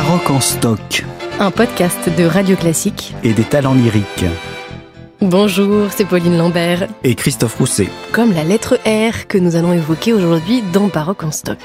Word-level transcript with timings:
Baroque 0.00 0.30
en 0.30 0.40
stock. 0.40 1.04
Un 1.40 1.50
podcast 1.50 2.08
de 2.16 2.22
Radio 2.22 2.54
Classique. 2.54 3.16
Et 3.24 3.32
des 3.32 3.42
talents 3.42 3.74
lyriques. 3.74 4.26
Bonjour, 5.20 5.88
c'est 5.90 6.04
Pauline 6.04 6.38
Lambert. 6.38 6.86
Et 7.02 7.16
Christophe 7.16 7.56
Rousset. 7.56 7.88
Comme 8.12 8.32
la 8.32 8.44
lettre 8.44 8.78
R 8.86 9.26
que 9.26 9.38
nous 9.38 9.56
allons 9.56 9.72
évoquer 9.72 10.12
aujourd'hui 10.12 10.62
dans 10.72 10.86
Baroque 10.86 11.24
en 11.24 11.32
stock. 11.32 11.58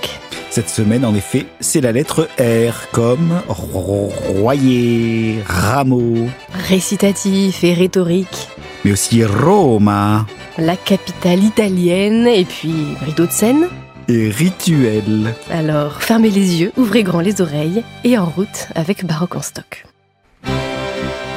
Cette 0.49 0.67
semaine, 0.67 1.05
en 1.05 1.13
effet, 1.13 1.45
c'est 1.59 1.79
la 1.79 1.91
lettre 1.91 2.27
R 2.39 2.89
comme 2.91 3.39
royer, 3.47 5.43
rameau. 5.45 6.27
Récitatif 6.67 7.63
et 7.63 7.75
rhétorique. 7.75 8.47
Mais 8.83 8.93
aussi 8.93 9.23
Roma. 9.23 10.25
La 10.57 10.75
capitale 10.75 11.43
italienne 11.43 12.25
et 12.25 12.45
puis 12.45 12.95
rideau 13.05 13.27
de 13.27 13.31
scène 13.31 13.67
et 14.07 14.29
rituel. 14.29 15.33
Alors, 15.49 16.01
fermez 16.01 16.29
les 16.29 16.61
yeux, 16.61 16.71
ouvrez 16.77 17.03
grand 17.03 17.21
les 17.21 17.41
oreilles 17.41 17.83
et 18.03 18.17
en 18.17 18.25
route 18.25 18.67
avec 18.75 19.05
Baroque 19.05 19.35
en 19.35 19.41
stock. 19.41 19.85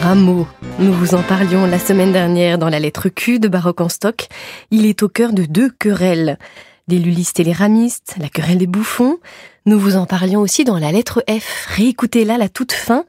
Rameau, 0.02 0.46
nous 0.78 0.92
vous 0.92 1.14
en 1.14 1.22
parlions 1.22 1.66
la 1.66 1.78
semaine 1.78 2.12
dernière 2.12 2.58
dans 2.58 2.68
la 2.68 2.78
lettre 2.78 3.08
Q 3.08 3.38
de 3.38 3.48
Baroque 3.48 3.80
en 3.80 3.88
stock. 3.88 4.28
Il 4.70 4.86
est 4.86 5.02
au 5.02 5.08
cœur 5.08 5.32
de 5.32 5.44
deux 5.44 5.70
querelles. 5.70 6.38
Les 6.88 6.98
lulistes 6.98 7.40
et 7.40 7.44
les 7.44 7.52
ramistes, 7.52 8.14
la 8.20 8.28
querelle 8.28 8.58
des 8.58 8.68
bouffons. 8.68 9.18
Nous 9.64 9.78
vous 9.78 9.96
en 9.96 10.06
parlions 10.06 10.40
aussi 10.40 10.62
dans 10.62 10.78
la 10.78 10.92
lettre 10.92 11.24
F. 11.28 11.66
Réécoutez-la 11.70 12.38
la 12.38 12.48
toute 12.48 12.72
fin, 12.72 13.04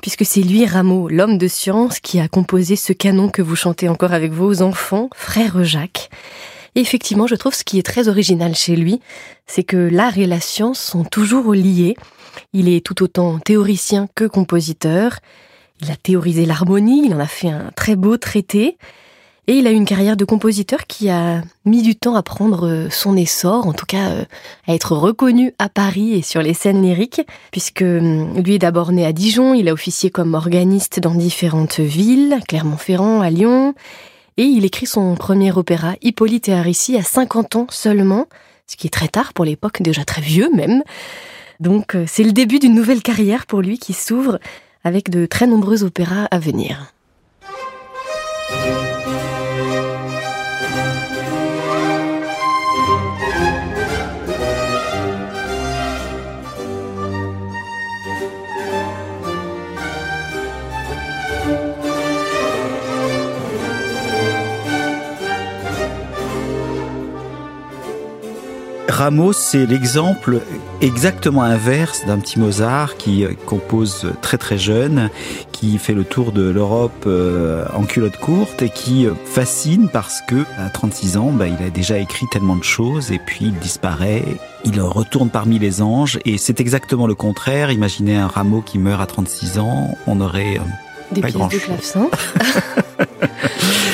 puisque 0.00 0.24
c'est 0.24 0.40
lui, 0.40 0.64
Rameau, 0.64 1.08
l'homme 1.08 1.36
de 1.36 1.48
science, 1.48 2.00
qui 2.00 2.18
a 2.20 2.28
composé 2.28 2.76
ce 2.76 2.94
canon 2.94 3.28
que 3.28 3.42
vous 3.42 3.56
chantez 3.56 3.88
encore 3.88 4.14
avec 4.14 4.32
vos 4.32 4.62
enfants, 4.62 5.10
frère 5.14 5.62
Jacques 5.64 6.08
effectivement, 6.74 7.26
je 7.26 7.34
trouve 7.34 7.54
ce 7.54 7.64
qui 7.64 7.78
est 7.78 7.82
très 7.82 8.08
original 8.08 8.54
chez 8.54 8.76
lui, 8.76 9.00
c'est 9.46 9.64
que 9.64 9.76
l'art 9.76 10.18
et 10.18 10.26
la 10.26 10.40
science 10.40 10.80
sont 10.80 11.04
toujours 11.04 11.54
liés. 11.54 11.96
Il 12.52 12.68
est 12.68 12.84
tout 12.84 13.02
autant 13.02 13.38
théoricien 13.38 14.08
que 14.14 14.24
compositeur. 14.24 15.18
Il 15.80 15.90
a 15.90 15.96
théorisé 15.96 16.46
l'harmonie, 16.46 17.06
il 17.06 17.14
en 17.14 17.20
a 17.20 17.26
fait 17.26 17.50
un 17.50 17.70
très 17.76 17.96
beau 17.96 18.16
traité. 18.16 18.76
Et 19.48 19.54
il 19.54 19.66
a 19.66 19.70
une 19.70 19.86
carrière 19.86 20.18
de 20.18 20.26
compositeur 20.26 20.86
qui 20.86 21.08
a 21.08 21.40
mis 21.64 21.80
du 21.80 21.96
temps 21.96 22.16
à 22.16 22.22
prendre 22.22 22.88
son 22.90 23.16
essor, 23.16 23.66
en 23.66 23.72
tout 23.72 23.86
cas 23.86 24.10
euh, 24.10 24.24
à 24.66 24.74
être 24.74 24.94
reconnu 24.94 25.54
à 25.58 25.70
Paris 25.70 26.12
et 26.12 26.20
sur 26.20 26.42
les 26.42 26.52
scènes 26.52 26.82
lyriques, 26.82 27.22
puisque 27.50 27.80
hum, 27.80 28.42
lui 28.42 28.56
est 28.56 28.58
d'abord 28.58 28.92
né 28.92 29.06
à 29.06 29.14
Dijon, 29.14 29.54
il 29.54 29.70
a 29.70 29.72
officié 29.72 30.10
comme 30.10 30.34
organiste 30.34 31.00
dans 31.00 31.14
différentes 31.14 31.80
villes, 31.80 32.40
Clermont-Ferrand, 32.46 33.22
à 33.22 33.30
Lyon, 33.30 33.74
et 34.38 34.44
il 34.44 34.64
écrit 34.64 34.86
son 34.86 35.16
premier 35.16 35.52
opéra, 35.52 35.96
Hippolyte 36.00 36.48
et 36.48 36.54
Aricie, 36.54 36.96
à 36.96 37.02
50 37.02 37.56
ans 37.56 37.66
seulement, 37.70 38.26
ce 38.68 38.76
qui 38.76 38.86
est 38.86 38.90
très 38.90 39.08
tard 39.08 39.32
pour 39.32 39.44
l'époque, 39.44 39.82
déjà 39.82 40.04
très 40.04 40.22
vieux 40.22 40.48
même. 40.54 40.82
Donc 41.58 41.96
euh, 41.96 42.04
c'est 42.06 42.22
le 42.22 42.32
début 42.32 42.60
d'une 42.60 42.74
nouvelle 42.74 43.02
carrière 43.02 43.46
pour 43.46 43.60
lui 43.60 43.78
qui 43.78 43.92
s'ouvre 43.92 44.38
avec 44.84 45.10
de 45.10 45.26
très 45.26 45.48
nombreux 45.48 45.82
opéras 45.82 46.28
à 46.30 46.38
venir. 46.38 46.94
Rameau, 69.08 69.32
c'est 69.32 69.64
l'exemple 69.64 70.42
exactement 70.82 71.40
inverse 71.40 72.04
d'un 72.04 72.18
petit 72.18 72.38
Mozart 72.38 72.98
qui 72.98 73.24
euh, 73.24 73.32
compose 73.46 74.12
très 74.20 74.36
très 74.36 74.58
jeune, 74.58 75.08
qui 75.50 75.78
fait 75.78 75.94
le 75.94 76.04
tour 76.04 76.30
de 76.30 76.42
l'Europe 76.42 77.04
euh, 77.06 77.64
en 77.72 77.84
culotte 77.84 78.18
courte 78.18 78.60
et 78.60 78.68
qui 78.68 79.06
euh, 79.06 79.12
fascine 79.24 79.88
parce 79.90 80.20
que 80.28 80.44
à 80.58 80.68
36 80.68 81.16
ans, 81.16 81.32
bah, 81.32 81.46
il 81.46 81.56
a 81.64 81.70
déjà 81.70 81.96
écrit 81.96 82.26
tellement 82.30 82.56
de 82.56 82.62
choses 82.62 83.10
et 83.10 83.18
puis 83.18 83.46
il 83.46 83.54
disparaît, 83.54 84.24
il 84.66 84.78
retourne 84.82 85.30
parmi 85.30 85.58
les 85.58 85.80
anges 85.80 86.18
et 86.26 86.36
c'est 86.36 86.60
exactement 86.60 87.06
le 87.06 87.14
contraire. 87.14 87.72
Imaginez 87.72 88.14
un 88.14 88.26
Rameau 88.26 88.60
qui 88.60 88.76
meurt 88.76 89.00
à 89.00 89.06
36 89.06 89.58
ans, 89.58 89.96
on 90.06 90.20
aurait 90.20 90.60
des 91.12 91.22
pas 91.22 91.28
pièces 91.28 91.48
de 91.50 91.58
clavecin. 91.60 92.10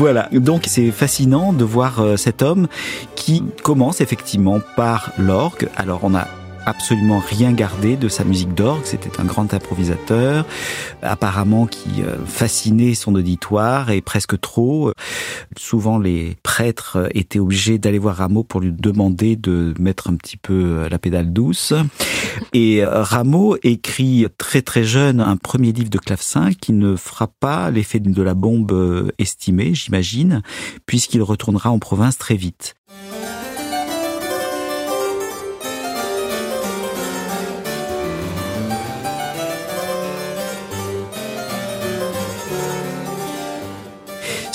Voilà, 0.00 0.30
donc 0.32 0.64
c'est 0.66 0.92
fascinant 0.92 1.52
de 1.52 1.62
voir 1.62 2.00
euh, 2.00 2.16
cet 2.16 2.40
homme 2.40 2.68
qui 3.16 3.44
commence 3.62 4.00
effectivement 4.00 4.58
par 4.74 5.12
l'orgue. 5.18 5.68
Alors 5.76 6.00
on 6.04 6.14
a 6.14 6.26
absolument 6.70 7.18
rien 7.18 7.52
gardé 7.52 7.96
de 7.96 8.08
sa 8.08 8.22
musique 8.24 8.54
d'orgue. 8.54 8.84
C'était 8.84 9.20
un 9.20 9.24
grand 9.24 9.52
improvisateur, 9.52 10.46
apparemment 11.02 11.66
qui 11.66 12.02
euh, 12.02 12.24
fascinait 12.24 12.94
son 12.94 13.14
auditoire 13.16 13.90
et 13.90 14.00
presque 14.00 14.40
trop. 14.40 14.92
Souvent, 15.58 15.98
les 15.98 16.36
prêtres 16.44 17.08
étaient 17.12 17.40
obligés 17.40 17.78
d'aller 17.78 17.98
voir 17.98 18.16
Rameau 18.16 18.44
pour 18.44 18.60
lui 18.60 18.72
demander 18.72 19.34
de 19.34 19.74
mettre 19.80 20.08
un 20.08 20.14
petit 20.14 20.36
peu 20.36 20.54
euh, 20.54 20.88
la 20.88 21.00
pédale 21.00 21.32
douce. 21.32 21.74
Et 22.52 22.84
euh, 22.84 23.02
Rameau 23.02 23.56
écrit 23.64 24.26
très 24.38 24.62
très 24.62 24.84
jeune 24.84 25.20
un 25.20 25.36
premier 25.36 25.72
livre 25.72 25.90
de 25.90 25.98
clavecin 25.98 26.52
qui 26.52 26.72
ne 26.72 26.94
fera 26.94 27.26
pas 27.26 27.70
l'effet 27.70 27.98
de 27.98 28.22
la 28.22 28.34
bombe 28.34 29.10
estimée, 29.18 29.74
j'imagine, 29.74 30.42
puisqu'il 30.86 31.22
retournera 31.22 31.70
en 31.70 31.80
province 31.80 32.16
très 32.16 32.36
vite. 32.36 32.76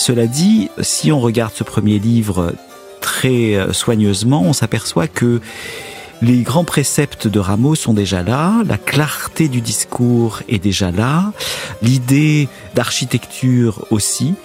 Cela 0.05 0.27
dit, 0.27 0.69
si 0.83 1.11
on 1.11 1.19
regarde 1.19 1.51
ce 1.55 1.63
premier 1.63 1.97
livre 1.97 2.53
très 3.01 3.55
euh, 3.55 3.73
soigneusement, 3.73 4.43
on 4.43 4.53
s'aperçoit 4.53 5.07
que 5.07 5.41
les 6.21 6.43
grands 6.43 6.63
préceptes 6.63 7.27
de 7.27 7.39
Rameau 7.39 7.73
sont 7.73 7.95
déjà 7.95 8.21
là, 8.21 8.61
la 8.67 8.77
clarté 8.77 9.47
du 9.47 9.61
discours 9.61 10.43
est 10.47 10.59
déjà 10.59 10.91
là, 10.91 11.33
l'idée 11.81 12.49
d'architecture 12.75 13.87
aussi, 13.89 14.35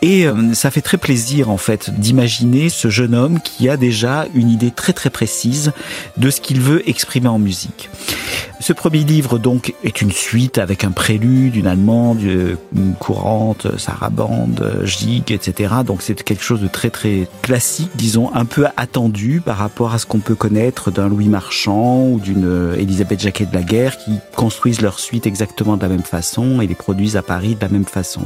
et 0.00 0.26
euh, 0.26 0.54
ça 0.54 0.70
fait 0.70 0.80
très 0.80 0.96
plaisir 0.96 1.50
en 1.50 1.58
fait 1.58 1.90
d'imaginer 1.90 2.70
ce 2.70 2.88
jeune 2.88 3.14
homme 3.14 3.40
qui 3.42 3.68
a 3.68 3.76
déjà 3.76 4.24
une 4.32 4.48
idée 4.48 4.70
très 4.70 4.94
très 4.94 5.10
précise 5.10 5.72
de 6.16 6.30
ce 6.30 6.40
qu'il 6.40 6.62
veut 6.62 6.88
exprimer 6.88 7.28
en 7.28 7.38
musique. 7.38 7.90
Ce 8.60 8.74
premier 8.74 9.04
livre 9.04 9.38
donc 9.38 9.74
est 9.82 10.02
une 10.02 10.12
suite 10.12 10.58
avec 10.58 10.84
un 10.84 10.90
prélude, 10.90 11.56
une 11.56 11.66
allemande, 11.66 12.20
une 12.20 12.94
courante, 12.98 13.78
sarabande, 13.78 14.82
gigue, 14.84 15.32
etc. 15.32 15.76
Donc 15.86 16.02
c'est 16.02 16.22
quelque 16.22 16.44
chose 16.44 16.60
de 16.60 16.68
très 16.68 16.90
très 16.90 17.26
classique, 17.40 17.90
disons 17.94 18.30
un 18.34 18.44
peu 18.44 18.66
attendu 18.76 19.40
par 19.40 19.56
rapport 19.56 19.94
à 19.94 19.98
ce 19.98 20.04
qu'on 20.04 20.18
peut 20.18 20.34
connaître 20.34 20.90
d'un 20.90 21.08
Louis 21.08 21.28
Marchand 21.28 22.06
ou 22.10 22.20
d'une 22.20 22.74
Elisabeth 22.76 23.20
Jacquet 23.20 23.46
de 23.46 23.54
la 23.54 23.62
Guerre 23.62 23.96
qui 23.96 24.12
construisent 24.36 24.82
leur 24.82 24.98
suite 24.98 25.26
exactement 25.26 25.78
de 25.78 25.82
la 25.82 25.88
même 25.88 26.02
façon 26.02 26.60
et 26.60 26.66
les 26.66 26.74
produisent 26.74 27.16
à 27.16 27.22
Paris 27.22 27.54
de 27.54 27.62
la 27.62 27.68
même 27.68 27.86
façon. 27.86 28.20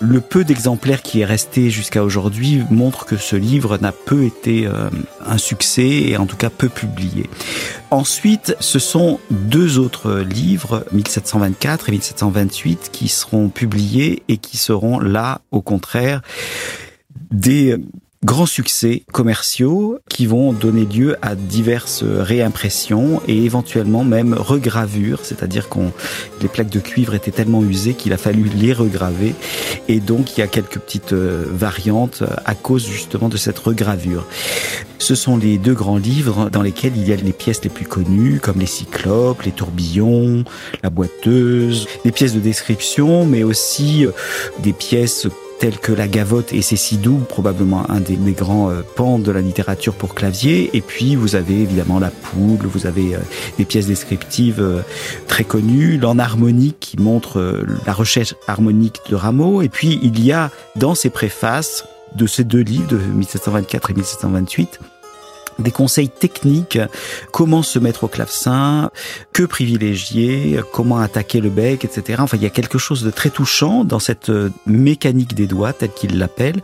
Le 0.00 0.20
peu 0.20 0.44
d'exemplaires 0.44 1.00
qui 1.00 1.20
est 1.20 1.24
resté 1.24 1.70
jusqu'à 1.70 2.04
aujourd'hui 2.04 2.62
montre 2.70 3.06
que 3.06 3.16
ce 3.16 3.34
livre 3.34 3.78
n'a 3.78 3.92
peu 3.92 4.24
été 4.24 4.66
euh, 4.66 4.90
un 5.24 5.38
succès 5.38 5.88
et 5.88 6.16
en 6.18 6.26
tout 6.26 6.36
cas 6.36 6.50
peu 6.50 6.68
publié. 6.68 7.30
Ensuite, 7.90 8.56
ce 8.60 8.78
sont 8.78 9.20
deux 9.30 9.78
autres 9.78 10.18
livres, 10.18 10.84
1724 10.92 11.88
et 11.88 11.92
1728, 11.92 12.90
qui 12.92 13.08
seront 13.08 13.48
publiés 13.48 14.22
et 14.28 14.36
qui 14.36 14.58
seront 14.58 14.98
là, 14.98 15.40
au 15.50 15.62
contraire, 15.62 16.20
des 17.30 17.76
grands 18.24 18.46
succès 18.46 19.04
commerciaux 19.12 19.98
qui 20.08 20.26
vont 20.26 20.52
donner 20.52 20.84
lieu 20.84 21.16
à 21.22 21.34
diverses 21.34 22.02
réimpressions 22.02 23.20
et 23.28 23.44
éventuellement 23.44 24.04
même 24.04 24.34
regravures, 24.34 25.20
c'est-à-dire 25.22 25.68
qu'on 25.68 25.92
les 26.40 26.48
plaques 26.48 26.70
de 26.70 26.80
cuivre 26.80 27.14
étaient 27.14 27.30
tellement 27.30 27.62
usées 27.62 27.94
qu'il 27.94 28.12
a 28.12 28.16
fallu 28.16 28.44
les 28.44 28.72
regraver 28.72 29.34
et 29.88 30.00
donc 30.00 30.36
il 30.36 30.40
y 30.40 30.42
a 30.42 30.46
quelques 30.46 30.78
petites 30.78 31.12
euh, 31.12 31.44
variantes 31.48 32.22
à 32.44 32.54
cause 32.54 32.86
justement 32.86 33.28
de 33.28 33.36
cette 33.36 33.58
regravure. 33.58 34.26
Ce 34.98 35.14
sont 35.14 35.36
les 35.36 35.58
deux 35.58 35.74
grands 35.74 35.98
livres 35.98 36.48
dans 36.50 36.62
lesquels 36.62 36.96
il 36.96 37.06
y 37.06 37.12
a 37.12 37.16
les 37.16 37.32
pièces 37.32 37.62
les 37.62 37.70
plus 37.70 37.86
connues 37.86 38.40
comme 38.40 38.58
les 38.58 38.66
cyclopes, 38.66 39.42
les 39.42 39.52
tourbillons, 39.52 40.44
la 40.82 40.90
boiteuse, 40.90 41.86
des 42.04 42.12
pièces 42.12 42.34
de 42.34 42.40
description 42.40 43.26
mais 43.26 43.42
aussi 43.42 44.06
euh, 44.06 44.10
des 44.60 44.72
pièces 44.72 45.28
tels 45.58 45.78
que 45.78 45.92
La 45.92 46.08
Gavotte 46.08 46.52
et 46.52 46.62
Cécidou, 46.62 47.18
probablement 47.28 47.90
un 47.90 48.00
des, 48.00 48.16
grands 48.32 48.70
euh, 48.70 48.82
pans 48.94 49.18
de 49.18 49.30
la 49.30 49.40
littérature 49.40 49.94
pour 49.94 50.14
clavier. 50.14 50.70
Et 50.74 50.80
puis 50.80 51.16
vous 51.16 51.36
avez 51.36 51.62
évidemment 51.62 51.98
La 51.98 52.10
Poule, 52.10 52.66
vous 52.66 52.86
avez 52.86 53.14
euh, 53.14 53.18
des 53.58 53.64
pièces 53.64 53.86
descriptives 53.86 54.60
euh, 54.60 54.82
très 55.28 55.44
connues, 55.44 55.98
L'en 55.98 56.18
harmonique 56.18 56.76
qui 56.80 56.98
montre 56.98 57.64
la 57.86 57.92
recherche 57.92 58.34
harmonique 58.46 59.00
de 59.08 59.14
Rameau. 59.14 59.62
Et 59.62 59.68
puis 59.68 59.98
il 60.02 60.22
y 60.22 60.32
a 60.32 60.50
dans 60.76 60.94
ces 60.94 61.10
préfaces 61.10 61.84
de 62.14 62.26
ces 62.26 62.44
deux 62.44 62.60
livres 62.60 62.88
de 62.88 62.96
1724 62.96 63.90
et 63.90 63.94
1728 63.94 64.80
des 65.58 65.70
conseils 65.70 66.08
techniques, 66.08 66.78
comment 67.32 67.62
se 67.62 67.78
mettre 67.78 68.04
au 68.04 68.08
clavecin, 68.08 68.90
que 69.32 69.42
privilégier, 69.42 70.60
comment 70.72 70.98
attaquer 70.98 71.40
le 71.40 71.50
bec, 71.50 71.84
etc. 71.84 72.20
Enfin, 72.22 72.36
il 72.36 72.42
y 72.42 72.46
a 72.46 72.50
quelque 72.50 72.78
chose 72.78 73.02
de 73.02 73.10
très 73.10 73.30
touchant 73.30 73.84
dans 73.84 73.98
cette 73.98 74.30
euh, 74.30 74.50
mécanique 74.66 75.34
des 75.34 75.46
doigts, 75.46 75.72
telle 75.72 75.92
qu'il 75.92 76.18
l'appelle. 76.18 76.62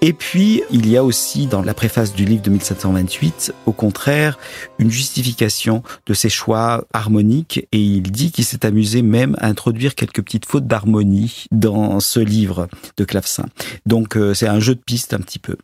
Et 0.00 0.12
puis, 0.12 0.62
il 0.70 0.88
y 0.88 0.96
a 0.96 1.04
aussi 1.04 1.46
dans 1.46 1.62
la 1.62 1.74
préface 1.74 2.14
du 2.14 2.24
livre 2.24 2.42
de 2.42 2.50
1728, 2.50 3.54
au 3.66 3.72
contraire, 3.72 4.38
une 4.78 4.90
justification 4.90 5.82
de 6.06 6.14
ses 6.14 6.28
choix 6.28 6.84
harmoniques, 6.92 7.66
et 7.72 7.80
il 7.80 8.10
dit 8.10 8.32
qu'il 8.32 8.44
s'est 8.44 8.66
amusé 8.66 9.02
même 9.02 9.36
à 9.38 9.48
introduire 9.48 9.94
quelques 9.94 10.22
petites 10.22 10.46
fautes 10.46 10.66
d'harmonie 10.66 11.46
dans 11.50 12.00
ce 12.00 12.20
livre 12.20 12.68
de 12.96 13.04
clavecin. 13.04 13.46
Donc, 13.86 14.16
euh, 14.16 14.34
c'est 14.34 14.48
un 14.48 14.60
jeu 14.60 14.74
de 14.74 14.80
piste 14.80 15.14
un 15.14 15.18
petit 15.18 15.38
peu. 15.38 15.56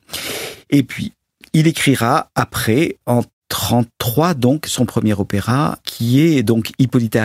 Et 0.70 0.82
puis, 0.82 1.12
il 1.52 1.66
écrira 1.66 2.31
après, 2.34 2.96
en 3.06 3.22
33 3.52 4.32
donc 4.32 4.64
son 4.66 4.87
premier 4.87 5.12
opéra 5.12 5.78
qui 5.84 6.20
est 6.20 6.43
donc 6.43 6.72
Hippolyte 6.78 7.19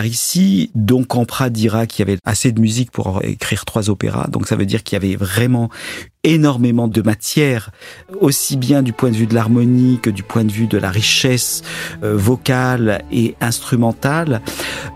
dont 0.74 1.02
Campra 1.02 1.48
dira 1.48 1.86
qu'il 1.86 2.06
y 2.06 2.10
avait 2.10 2.20
assez 2.22 2.52
de 2.52 2.60
musique 2.60 2.90
pour 2.90 3.24
écrire 3.24 3.64
trois 3.64 3.88
opéras. 3.88 4.26
Donc 4.28 4.46
ça 4.46 4.54
veut 4.54 4.66
dire 4.66 4.82
qu'il 4.82 4.96
y 4.96 5.02
avait 5.02 5.16
vraiment 5.16 5.70
énormément 6.24 6.88
de 6.88 7.00
matière 7.02 7.70
aussi 8.20 8.56
bien 8.56 8.82
du 8.82 8.92
point 8.92 9.10
de 9.10 9.16
vue 9.16 9.26
de 9.26 9.34
l'harmonie 9.34 10.00
que 10.02 10.10
du 10.10 10.22
point 10.22 10.44
de 10.44 10.52
vue 10.52 10.66
de 10.66 10.78
la 10.78 10.90
richesse 10.90 11.62
euh, 12.02 12.16
vocale 12.16 13.02
et 13.12 13.34
instrumentale. 13.40 14.40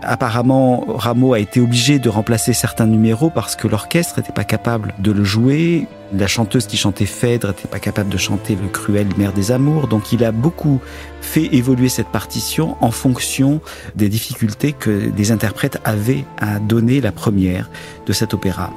Apparemment 0.01 0.85
Rameau 0.87 1.33
a 1.33 1.39
été 1.39 1.61
obligé 1.61 1.99
de 1.99 2.09
remplacer 2.09 2.53
certains 2.53 2.87
numéros 2.87 3.29
parce 3.29 3.55
que 3.55 3.67
l'orchestre 3.67 4.19
n'était 4.19 4.33
pas 4.33 4.43
capable 4.43 4.93
de 4.99 5.11
le 5.11 5.23
jouer. 5.23 5.87
La 6.13 6.27
chanteuse 6.27 6.67
qui 6.67 6.77
chantait 6.77 7.05
Phèdre 7.05 7.47
n'était 7.47 7.67
pas 7.67 7.79
capable 7.79 8.09
de 8.09 8.17
chanter 8.17 8.55
le 8.55 8.67
cruel 8.67 9.07
Mère 9.17 9.33
des 9.33 9.51
Amours, 9.51 9.87
donc 9.87 10.11
il 10.11 10.23
a 10.23 10.31
beaucoup 10.31 10.79
fait 11.21 11.55
évoluer 11.55 11.89
cette 11.89 12.09
partition 12.09 12.77
en 12.81 12.91
fonction 12.91 13.61
des 13.95 14.09
difficultés 14.09 14.73
que 14.73 15.11
les 15.15 15.31
interprètes 15.31 15.79
avaient 15.85 16.25
à 16.37 16.59
donner 16.59 17.01
la 17.01 17.11
première 17.11 17.69
de 18.05 18.13
cet 18.13 18.33
opéra. 18.33 18.71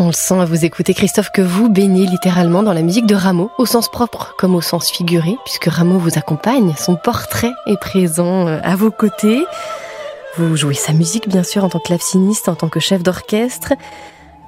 On 0.00 0.06
le 0.06 0.12
sent 0.12 0.38
à 0.38 0.44
vous 0.44 0.64
écouter, 0.64 0.94
Christophe, 0.94 1.30
que 1.32 1.42
vous 1.42 1.68
baignez 1.68 2.06
littéralement 2.06 2.62
dans 2.62 2.72
la 2.72 2.82
musique 2.82 3.06
de 3.06 3.16
Rameau, 3.16 3.50
au 3.58 3.66
sens 3.66 3.88
propre 3.88 4.36
comme 4.38 4.54
au 4.54 4.60
sens 4.60 4.90
figuré, 4.90 5.36
puisque 5.44 5.64
Rameau 5.64 5.98
vous 5.98 6.16
accompagne, 6.16 6.72
son 6.78 6.94
portrait 6.94 7.50
est 7.66 7.80
présent 7.80 8.46
euh, 8.46 8.60
à 8.62 8.76
vos 8.76 8.92
côtés. 8.92 9.44
Vous 10.36 10.56
jouez 10.56 10.74
sa 10.74 10.92
musique, 10.92 11.28
bien 11.28 11.42
sûr, 11.42 11.64
en 11.64 11.68
tant 11.68 11.80
que 11.80 11.88
claveciniste, 11.88 12.48
en 12.48 12.54
tant 12.54 12.68
que 12.68 12.78
chef 12.78 13.02
d'orchestre. 13.02 13.72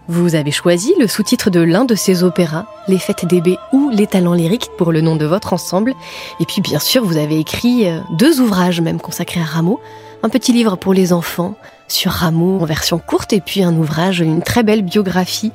Vous 0.07 0.37
avez 0.37 0.53
choisi 0.53 0.95
le 1.01 1.09
sous-titre 1.09 1.51
de 1.51 1.59
l'un 1.59 1.85
de 1.85 1.97
ses 1.97 2.23
opéras, 2.23 2.67
Les 2.87 2.99
Fêtes 2.99 3.25
des 3.25 3.59
ou 3.73 3.91
Les 3.91 4.07
Talents 4.07 4.35
lyriques 4.35 4.71
pour 4.79 4.93
le 4.93 5.01
nom 5.01 5.17
de 5.17 5.27
votre 5.27 5.53
ensemble. 5.53 5.95
Et 6.39 6.47
puis, 6.47 6.61
bien 6.61 6.79
sûr, 6.79 7.05
vous 7.05 7.17
avez 7.17 7.41
écrit 7.41 7.89
euh, 7.89 7.99
deux 8.13 8.41
ouvrages 8.41 8.81
même 8.81 9.01
consacrés 9.01 9.41
à 9.41 9.45
Rameau. 9.45 9.81
Un 10.23 10.29
petit 10.29 10.53
livre 10.53 10.77
pour 10.77 10.93
les 10.93 11.15
enfants, 11.15 11.57
sur 11.89 12.11
Rameau 12.11 12.61
en 12.61 12.67
version 12.67 12.99
courte 12.99 13.33
et 13.33 13.41
puis 13.41 13.63
un 13.63 13.75
ouvrage, 13.75 14.21
une 14.21 14.43
très 14.43 14.63
belle 14.63 14.83
biographie 14.83 15.51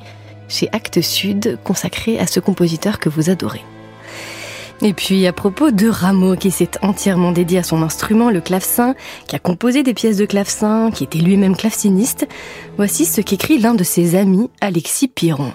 chez 0.48 0.68
Actes 0.72 1.02
Sud 1.02 1.56
consacrée 1.62 2.18
à 2.18 2.26
ce 2.26 2.40
compositeur 2.40 2.98
que 2.98 3.08
vous 3.08 3.30
adorez. 3.30 3.62
Et 4.82 4.92
puis 4.92 5.24
à 5.26 5.32
propos 5.32 5.70
de 5.70 5.88
Rameau 5.88 6.34
qui 6.34 6.50
s'est 6.50 6.72
entièrement 6.82 7.30
dédié 7.30 7.58
à 7.58 7.62
son 7.62 7.80
instrument, 7.80 8.28
le 8.28 8.40
clavecin, 8.40 8.96
qui 9.28 9.36
a 9.36 9.38
composé 9.38 9.84
des 9.84 9.94
pièces 9.94 10.16
de 10.16 10.26
clavecin, 10.26 10.90
qui 10.90 11.04
était 11.04 11.18
lui-même 11.18 11.56
claveciniste, 11.56 12.26
voici 12.76 13.04
ce 13.04 13.20
qu'écrit 13.20 13.58
l'un 13.58 13.74
de 13.74 13.84
ses 13.84 14.16
amis, 14.16 14.50
Alexis 14.60 15.08
Piron. 15.08 15.52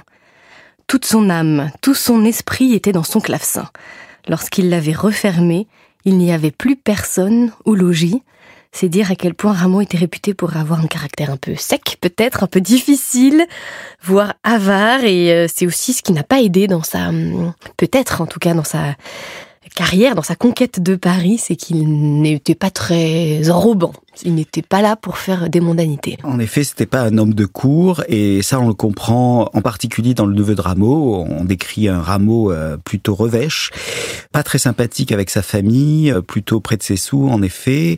Toute 0.88 1.06
son 1.06 1.30
âme, 1.30 1.70
tout 1.82 1.96
son 1.96 2.24
esprit 2.24 2.74
était 2.74 2.94
dans 2.94 3.04
son 3.04 3.20
clavecin. 3.20 3.68
Lorsqu'il 4.30 4.70
l'avait 4.70 4.94
refermé, 4.94 5.68
il 6.06 6.18
n'y 6.18 6.32
avait 6.32 6.52
plus 6.52 6.78
personne 6.78 7.52
au 7.66 7.76
logis, 7.76 8.24
c'est 8.72 8.90
dire 8.90 9.12
à 9.12 9.16
quel 9.16 9.34
point 9.34 9.54
Rameau 9.54 9.82
était 9.82 9.98
réputé 9.98 10.34
pour 10.34 10.56
avoir 10.56 10.80
un 10.80 10.88
caractère 10.88 11.30
un 11.30 11.38
peu 11.38 11.56
sec, 11.56 11.98
peut-être 12.00 12.44
un 12.44 12.48
peu 12.48 12.62
difficile, 12.62 13.46
voire 14.02 14.34
avare, 14.44 15.04
et 15.04 15.32
euh, 15.34 15.48
c'est 15.54 15.66
aussi 15.66 15.94
ce 15.94 16.02
qui 16.02 16.14
n'a 16.14 16.24
pas 16.24 16.42
aidé 16.42 16.68
dans 16.68 16.84
sa, 16.84 17.10
hum, 17.10 17.54
peut-être 17.78 18.22
en 18.22 18.28
tout 18.28 18.40
cas 18.40 18.54
dans 18.54 18.64
sa 18.64 18.96
carrière, 19.76 20.16
dans 20.16 20.22
sa 20.22 20.36
conquête 20.36 20.82
de 20.82 20.96
Paris, 20.96 21.38
c'est 21.38 21.56
qu'il 21.56 22.22
n'était 22.22 22.56
pas 22.56 22.70
très 22.70 23.50
enrobant. 23.50 23.94
Il 24.24 24.36
n'était 24.36 24.62
pas 24.62 24.82
là 24.82 24.96
pour 24.96 25.18
faire 25.18 25.50
des 25.50 25.60
mondanités. 25.60 26.18
En 26.24 26.40
effet, 26.40 26.64
c'était 26.64 26.86
pas 26.86 27.02
un 27.02 27.18
homme 27.18 27.34
de 27.34 27.46
cour, 27.46 28.04
et 28.08 28.42
ça 28.42 28.60
on 28.60 28.68
le 28.68 28.74
comprend 28.74 29.50
en 29.54 29.62
particulier 29.62 30.14
dans 30.14 30.26
le 30.26 30.34
neveu 30.36 30.56
de 30.56 30.62
Rameau. 30.62 31.26
On 31.30 31.44
décrit 31.46 31.88
un 31.88 32.02
Rameau 32.02 32.52
euh, 32.52 32.78
plutôt 32.78 33.16
revêche, 33.16 33.72
pas 34.32 34.44
très 34.44 34.58
sympathique 34.58 35.12
avec 35.12 35.30
sa 35.30 35.42
famille, 35.42 36.12
euh, 36.12 36.22
plutôt 36.22 36.60
près 36.60 36.78
de 36.78 36.84
ses 36.84 36.98
sous, 36.98 37.28
en 37.30 37.42
effet. 37.42 37.98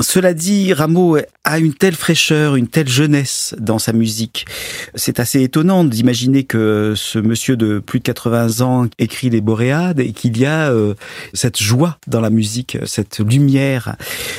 Cela 0.00 0.34
dit, 0.34 0.72
Rameau 0.72 1.18
a 1.44 1.58
une 1.58 1.74
telle 1.74 1.94
fraîcheur, 1.94 2.56
une 2.56 2.68
telle 2.68 2.88
jeunesse 2.88 3.54
dans 3.58 3.78
sa 3.78 3.92
musique. 3.92 4.46
C'est 4.94 5.20
assez 5.20 5.42
étonnant 5.42 5.84
d'imaginer 5.84 6.44
que 6.44 6.94
ce 6.96 7.18
monsieur 7.18 7.56
de 7.56 7.78
plus 7.78 8.00
de 8.00 8.04
80 8.04 8.60
ans 8.60 8.86
écrit 8.98 9.30
les 9.30 9.40
Boréades 9.40 10.00
et 10.00 10.12
qu'il 10.12 10.38
y 10.38 10.44
a 10.44 10.70
euh, 10.70 10.94
cette 11.32 11.60
joie 11.60 11.98
dans 12.06 12.20
la 12.20 12.30
musique, 12.30 12.78
cette 12.84 13.20
lumière. 13.20 13.96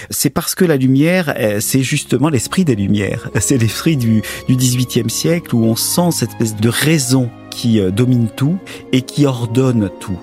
C'est 0.10 0.30
parce 0.30 0.56
que 0.56 0.66
la 0.66 0.78
lumière, 0.78 1.17
euh, 1.30 1.60
c'est 1.60 1.84
justement 1.84 2.30
l'esprit 2.30 2.66
des 2.66 2.76
lumières. 2.76 3.30
C'est 3.40 3.58
l'esprit 3.58 3.98
du, 3.98 4.22
du 4.48 4.56
18e 4.56 5.10
siècle 5.10 5.56
où 5.56 5.64
on 5.66 5.76
sent 5.76 6.12
cette 6.12 6.32
espèce 6.32 6.56
de 6.56 6.70
raison 6.70 7.30
qui 7.58 7.80
euh, 7.80 7.90
domine 7.90 8.28
tout 8.34 8.58
et 8.92 9.02
qui 9.02 9.26
ordonne 9.26 9.90
tout. 10.00 10.20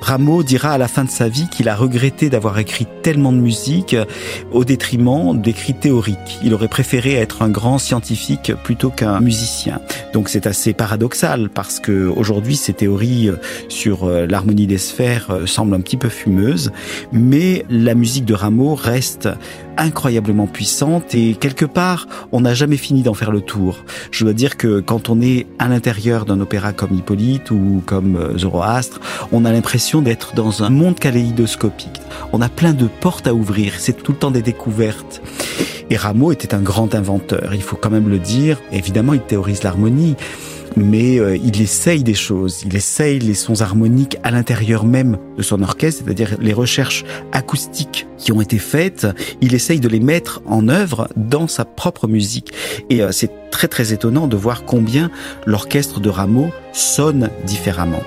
Rameau 0.00 0.44
dira 0.44 0.70
à 0.70 0.78
la 0.78 0.86
fin 0.86 1.04
de 1.04 1.10
sa 1.10 1.28
vie 1.28 1.48
qu'il 1.48 1.68
a 1.68 1.74
regretté 1.74 2.30
d'avoir 2.30 2.58
écrit 2.60 2.86
tellement 3.02 3.32
de 3.32 3.38
musique 3.38 3.94
euh, 3.94 4.04
au 4.52 4.64
détriment 4.64 5.36
d'écrits 5.36 5.74
théoriques. 5.74 6.38
Il 6.44 6.54
aurait 6.54 6.68
préféré 6.68 7.14
être 7.14 7.42
un 7.42 7.48
grand 7.48 7.78
scientifique 7.78 8.52
plutôt 8.62 8.90
qu'un 8.90 9.20
musicien. 9.20 9.80
Donc 10.12 10.28
c'est 10.28 10.46
assez 10.46 10.74
paradoxal 10.74 11.50
parce 11.50 11.80
que 11.80 12.06
aujourd'hui 12.06 12.54
ces 12.54 12.72
théories 12.72 13.30
euh, 13.30 13.36
sur 13.68 14.06
l'harmonie 14.06 14.68
des 14.68 14.78
sphères 14.78 15.40
semblent 15.46 15.74
un 15.74 15.80
petit 15.80 15.96
peu 15.96 16.08
fumeuses, 16.08 16.70
mais 17.10 17.64
la 17.68 17.94
musique 17.94 18.24
de 18.24 18.34
Rameau 18.34 18.74
reste 18.74 19.28
incroyablement 19.76 20.46
puissante 20.46 21.14
et 21.14 21.34
quelque 21.34 21.64
part, 21.64 22.06
on 22.32 22.40
n'a 22.40 22.54
jamais 22.54 22.76
fini 22.76 23.02
d'en 23.02 23.14
faire 23.14 23.30
le 23.30 23.40
tour. 23.40 23.84
Je 24.10 24.24
dois 24.24 24.32
dire 24.32 24.56
que 24.56 24.80
quand 24.80 25.08
on 25.08 25.20
est 25.20 25.46
à 25.58 25.68
l'intérieur 25.68 26.24
d'un 26.24 26.40
opéra 26.40 26.72
comme 26.76 26.94
Hippolyte 26.94 27.50
ou 27.50 27.82
comme 27.86 28.16
euh, 28.16 28.38
Zoroastre, 28.38 29.00
on 29.32 29.44
a 29.44 29.52
l'impression 29.52 30.02
d'être 30.02 30.34
dans 30.34 30.62
un 30.62 30.70
monde 30.70 30.98
kaléidoscopique. 30.98 32.00
On 32.32 32.40
a 32.40 32.48
plein 32.48 32.72
de 32.72 32.86
portes 32.86 33.26
à 33.26 33.34
ouvrir, 33.34 33.74
c'est 33.78 34.02
tout 34.02 34.12
le 34.12 34.18
temps 34.18 34.30
des 34.30 34.42
découvertes. 34.42 35.22
Et 35.90 35.96
Rameau 35.96 36.32
était 36.32 36.54
un 36.54 36.60
grand 36.60 36.94
inventeur, 36.94 37.54
il 37.54 37.62
faut 37.62 37.76
quand 37.76 37.90
même 37.90 38.08
le 38.08 38.18
dire. 38.18 38.60
Évidemment, 38.72 39.14
il 39.14 39.20
théorise 39.20 39.62
l'harmonie, 39.62 40.16
mais 40.76 41.18
euh, 41.18 41.36
il 41.36 41.60
essaye 41.60 42.04
des 42.04 42.14
choses, 42.14 42.62
il 42.64 42.76
essaye 42.76 43.18
les 43.18 43.34
sons 43.34 43.60
harmoniques 43.62 44.18
à 44.22 44.30
l'intérieur 44.30 44.84
même 44.84 45.18
de 45.36 45.42
son 45.42 45.62
orchestre, 45.62 46.02
c'est-à-dire 46.04 46.36
les 46.40 46.52
recherches 46.52 47.04
acoustiques 47.32 48.06
qui 48.18 48.32
ont 48.32 48.40
été 48.40 48.58
faites, 48.58 49.06
il 49.40 49.54
essaye 49.54 49.80
de 49.80 49.88
les 49.88 50.00
mettre 50.00 50.42
en 50.46 50.68
œuvre 50.68 51.08
dans 51.16 51.48
sa 51.48 51.64
propre 51.64 52.06
musique. 52.06 52.52
Et 52.90 53.02
euh, 53.02 53.12
c'est 53.12 53.50
très 53.50 53.68
très 53.68 53.92
étonnant 53.92 54.26
de 54.26 54.36
voir 54.36 54.64
combien 54.64 55.10
l'orchestre 55.46 56.00
de 56.00 56.10
Rameau 56.10 56.50
sonne 56.72 57.30
différemment. 57.46 58.02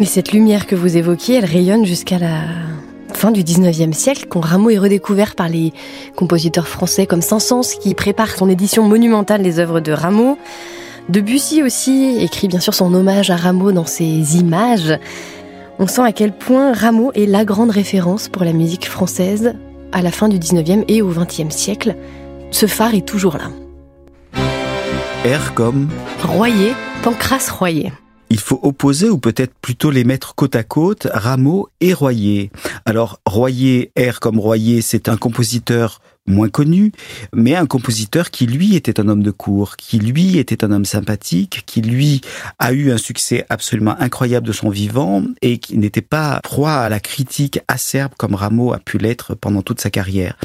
Mais 0.00 0.06
cette 0.06 0.32
lumière 0.32 0.66
que 0.66 0.74
vous 0.74 0.96
évoquiez, 0.96 1.36
elle 1.36 1.44
rayonne 1.44 1.84
jusqu'à 1.84 2.18
la 2.18 2.40
fin 3.12 3.30
du 3.30 3.42
19e 3.42 3.92
siècle, 3.92 4.24
quand 4.30 4.40
Rameau 4.40 4.70
est 4.70 4.78
redécouvert 4.78 5.34
par 5.34 5.50
les 5.50 5.74
compositeurs 6.16 6.68
français 6.68 7.04
comme 7.04 7.20
Saint-Saëns, 7.20 7.78
qui 7.82 7.94
prépare 7.94 8.30
son 8.30 8.48
édition 8.48 8.82
monumentale 8.82 9.42
des 9.42 9.58
œuvres 9.58 9.80
de 9.80 9.92
Rameau. 9.92 10.38
Debussy 11.10 11.62
aussi 11.62 12.16
écrit 12.18 12.48
bien 12.48 12.60
sûr 12.60 12.72
son 12.72 12.94
hommage 12.94 13.28
à 13.28 13.36
Rameau 13.36 13.72
dans 13.72 13.84
ses 13.84 14.38
images. 14.38 14.98
On 15.78 15.86
sent 15.86 16.02
à 16.02 16.12
quel 16.12 16.32
point 16.32 16.72
Rameau 16.72 17.12
est 17.12 17.26
la 17.26 17.44
grande 17.44 17.70
référence 17.70 18.30
pour 18.30 18.44
la 18.44 18.54
musique 18.54 18.88
française 18.88 19.52
à 19.92 20.00
la 20.00 20.10
fin 20.10 20.30
du 20.30 20.38
19e 20.38 20.84
et 20.88 21.02
au 21.02 21.12
20e 21.12 21.50
siècle. 21.50 21.94
Ce 22.52 22.64
phare 22.64 22.94
est 22.94 23.06
toujours 23.06 23.36
là. 23.36 23.50
R 25.26 25.52
comme 25.52 25.90
Royer, 26.22 26.72
Pancras 27.02 27.50
Royer 27.50 27.92
il 28.30 28.38
faut 28.38 28.60
opposer 28.62 29.10
ou 29.10 29.18
peut-être 29.18 29.52
plutôt 29.60 29.90
les 29.90 30.04
mettre 30.04 30.34
côte 30.34 30.54
à 30.54 30.62
côte, 30.62 31.08
Rameau 31.12 31.68
et 31.80 31.92
Royer. 31.92 32.50
Alors 32.86 33.20
Royer, 33.26 33.92
R 33.98 34.20
comme 34.20 34.38
Royer, 34.38 34.80
c'est 34.82 35.08
un 35.08 35.16
compositeur 35.16 36.00
moins 36.30 36.48
connu, 36.48 36.92
mais 37.34 37.54
un 37.54 37.66
compositeur 37.66 38.30
qui 38.30 38.46
lui 38.46 38.76
était 38.76 39.00
un 39.00 39.08
homme 39.08 39.22
de 39.22 39.30
cour, 39.30 39.76
qui 39.76 39.98
lui 39.98 40.38
était 40.38 40.64
un 40.64 40.72
homme 40.72 40.84
sympathique, 40.84 41.64
qui 41.66 41.82
lui 41.82 42.20
a 42.58 42.72
eu 42.72 42.90
un 42.90 42.98
succès 42.98 43.44
absolument 43.48 43.96
incroyable 44.00 44.46
de 44.46 44.52
son 44.52 44.70
vivant 44.70 45.22
et 45.42 45.58
qui 45.58 45.76
n'était 45.76 46.00
pas 46.00 46.40
proie 46.42 46.74
à 46.74 46.88
la 46.88 47.00
critique 47.00 47.60
acerbe 47.68 48.12
comme 48.16 48.34
Rameau 48.34 48.72
a 48.72 48.78
pu 48.78 48.98
l'être 48.98 49.34
pendant 49.34 49.62
toute 49.62 49.80
sa 49.80 49.90
carrière. 49.90 50.36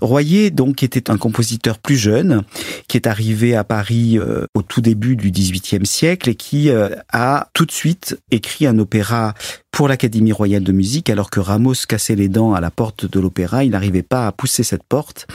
Royer 0.00 0.50
donc 0.50 0.82
était 0.82 1.10
un 1.10 1.18
compositeur 1.18 1.78
plus 1.78 1.96
jeune 1.96 2.42
qui 2.88 2.96
est 2.96 3.06
arrivé 3.06 3.54
à 3.54 3.64
Paris 3.64 4.18
euh, 4.18 4.46
au 4.54 4.62
tout 4.62 4.80
début 4.80 5.16
du 5.16 5.30
XVIIIe 5.30 5.86
siècle 5.86 6.30
et 6.30 6.34
qui 6.34 6.70
euh, 6.70 6.90
a 7.12 7.48
tout 7.54 7.66
de 7.66 7.72
suite 7.72 8.18
écrit 8.30 8.66
un 8.66 8.78
opéra 8.78 9.34
pour 9.74 9.88
l'Académie 9.88 10.30
royale 10.30 10.62
de 10.62 10.70
musique, 10.70 11.10
alors 11.10 11.30
que 11.30 11.40
Ramos 11.40 11.74
cassait 11.88 12.14
les 12.14 12.28
dents 12.28 12.54
à 12.54 12.60
la 12.60 12.70
porte 12.70 13.10
de 13.10 13.18
l'opéra, 13.18 13.64
il 13.64 13.72
n'arrivait 13.72 14.04
pas 14.04 14.28
à 14.28 14.32
pousser 14.32 14.62
cette 14.62 14.84
porte, 14.84 15.26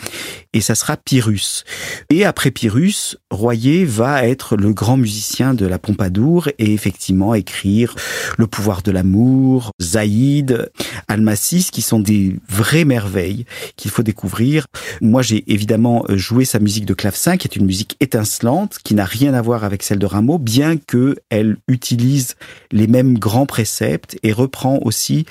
et 0.53 0.62
ça 0.62 0.75
sera 0.75 0.96
Pyrrhus. 0.96 1.65
Et 2.10 2.24
après 2.24 2.50
Pyrrhus, 2.50 3.17
Royer 3.29 3.84
va 3.84 4.25
être 4.25 4.55
le 4.55 4.74
grand 4.74 4.96
musicien 4.96 5.53
de 5.53 5.65
la 5.65 5.77
Pompadour 5.77 6.48
et 6.58 6.74
effectivement 6.74 7.36
écrire 7.36 7.93
Le 8.38 8.48
pouvoir 8.48 8.81
de 8.81 8.91
l'amour, 8.91 9.72
Zaïd, 9.81 10.72
Almacis, 11.10 11.69
qui 11.72 11.81
sont 11.81 12.00
des 12.00 12.38
vraies 12.48 12.86
merveilles 12.86 13.46
qu'il 13.75 13.91
faut 13.91 14.03
découvrir. 14.03 14.65
Moi, 15.01 15.22
j'ai 15.22 15.43
évidemment 15.51 16.05
joué 16.10 16.46
sa 16.46 16.60
musique 16.60 16.86
de 16.86 16.93
clavecin, 16.93 17.36
qui 17.36 17.48
est 17.48 17.58
une 17.58 17.65
musique 17.65 17.98
étincelante, 18.00 18.77
qui 18.84 18.96
n'a 18.96 19.05
rien 19.05 19.34
à 19.34 19.41
voir 19.41 19.65
avec 19.65 19.84
celle 19.84 20.00
de 20.00 20.05
Rameau, 20.05 20.39
bien 20.39 20.77
que 20.77 21.17
elle 21.29 21.58
utilise 21.67 22.36
les 22.72 22.88
mêmes 22.88 23.19
grands 23.19 23.46
préceptes 23.46 24.17
reprend 24.31 24.79
aussi 24.83 25.25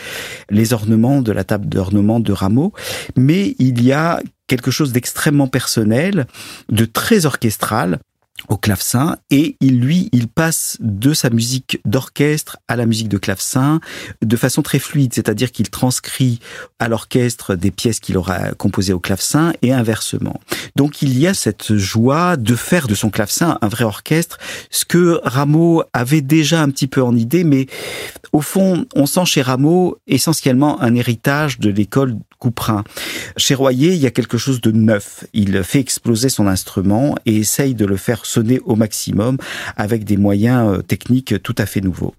les 0.50 0.72
ornements 0.72 1.22
de 1.22 1.32
la 1.32 1.44
table 1.44 1.66
d'ornement 1.66 2.20
de 2.20 2.32
Rameau. 2.32 2.72
Mais 3.16 3.54
il 3.58 3.82
y 3.82 3.92
a 3.92 4.20
quelque 4.46 4.70
chose 4.70 4.92
d'extrêmement 4.92 5.46
personnel, 5.46 6.26
de 6.70 6.84
très 6.84 7.26
orchestral, 7.26 8.00
au 8.48 8.56
clavecin 8.56 9.16
et 9.30 9.56
il 9.60 9.80
lui 9.80 10.08
il 10.12 10.28
passe 10.28 10.76
de 10.80 11.12
sa 11.12 11.30
musique 11.30 11.80
d'orchestre 11.84 12.58
à 12.68 12.76
la 12.76 12.86
musique 12.86 13.08
de 13.08 13.18
clavecin 13.18 13.80
de 14.22 14.36
façon 14.36 14.62
très 14.62 14.78
fluide. 14.78 15.12
C'est-à-dire 15.14 15.52
qu'il 15.52 15.70
transcrit 15.70 16.40
à 16.78 16.88
l'orchestre 16.88 17.54
des 17.54 17.70
pièces 17.70 18.00
qu'il 18.00 18.16
aura 18.16 18.52
composées 18.52 18.92
au 18.92 19.00
clavecin 19.00 19.52
et 19.62 19.72
inversement. 19.72 20.40
Donc 20.76 21.02
il 21.02 21.18
y 21.18 21.26
a 21.26 21.34
cette 21.34 21.74
joie 21.74 22.36
de 22.36 22.54
faire 22.54 22.88
de 22.88 22.94
son 22.94 23.10
clavecin 23.10 23.58
un 23.60 23.68
vrai 23.68 23.84
orchestre 23.84 24.38
ce 24.70 24.84
que 24.84 25.20
Rameau 25.24 25.82
avait 25.92 26.20
déjà 26.20 26.62
un 26.62 26.70
petit 26.70 26.86
peu 26.86 27.02
en 27.02 27.16
idée 27.16 27.44
mais 27.44 27.66
au 28.32 28.40
fond 28.40 28.86
on 28.94 29.06
sent 29.06 29.24
chez 29.24 29.42
Rameau 29.42 29.98
essentiellement 30.06 30.80
un 30.80 30.94
héritage 30.94 31.58
de 31.58 31.70
l'école 31.70 32.16
Couperin. 32.38 32.84
Chez 33.36 33.54
Royer, 33.54 33.92
il 33.94 33.98
y 33.98 34.06
a 34.06 34.10
quelque 34.10 34.38
chose 34.38 34.60
de 34.60 34.70
neuf. 34.70 35.24
Il 35.32 35.62
fait 35.64 35.80
exploser 35.80 36.28
son 36.28 36.46
instrument 36.46 37.16
et 37.26 37.36
essaye 37.36 37.74
de 37.74 37.84
le 37.84 37.96
faire 37.96 38.26
sonner 38.26 38.60
au 38.64 38.76
maximum 38.76 39.38
avec 39.76 40.04
des 40.04 40.16
moyens 40.16 40.78
euh, 40.78 40.82
techniques 40.82 41.42
tout 41.42 41.54
à 41.58 41.66
fait 41.66 41.80
nouveaux. 41.80 42.14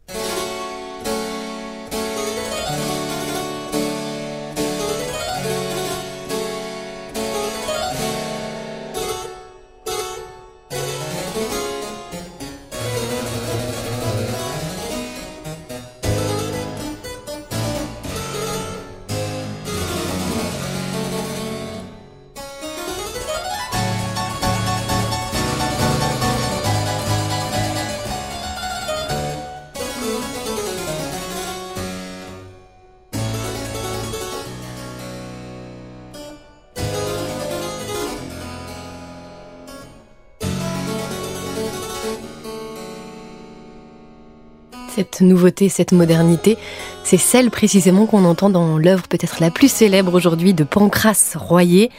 Cette 44.99 45.21
nouveauté, 45.21 45.69
cette 45.69 45.93
modernité, 45.93 46.57
c'est 47.05 47.15
celle 47.15 47.51
précisément 47.51 48.05
qu'on 48.05 48.25
entend 48.25 48.49
dans 48.49 48.77
l'œuvre 48.77 49.07
peut-être 49.07 49.37
la 49.39 49.49
plus 49.49 49.71
célèbre 49.71 50.13
aujourd'hui 50.13 50.53
de 50.53 50.65
Pancras 50.65 51.35
Royer, 51.37 51.89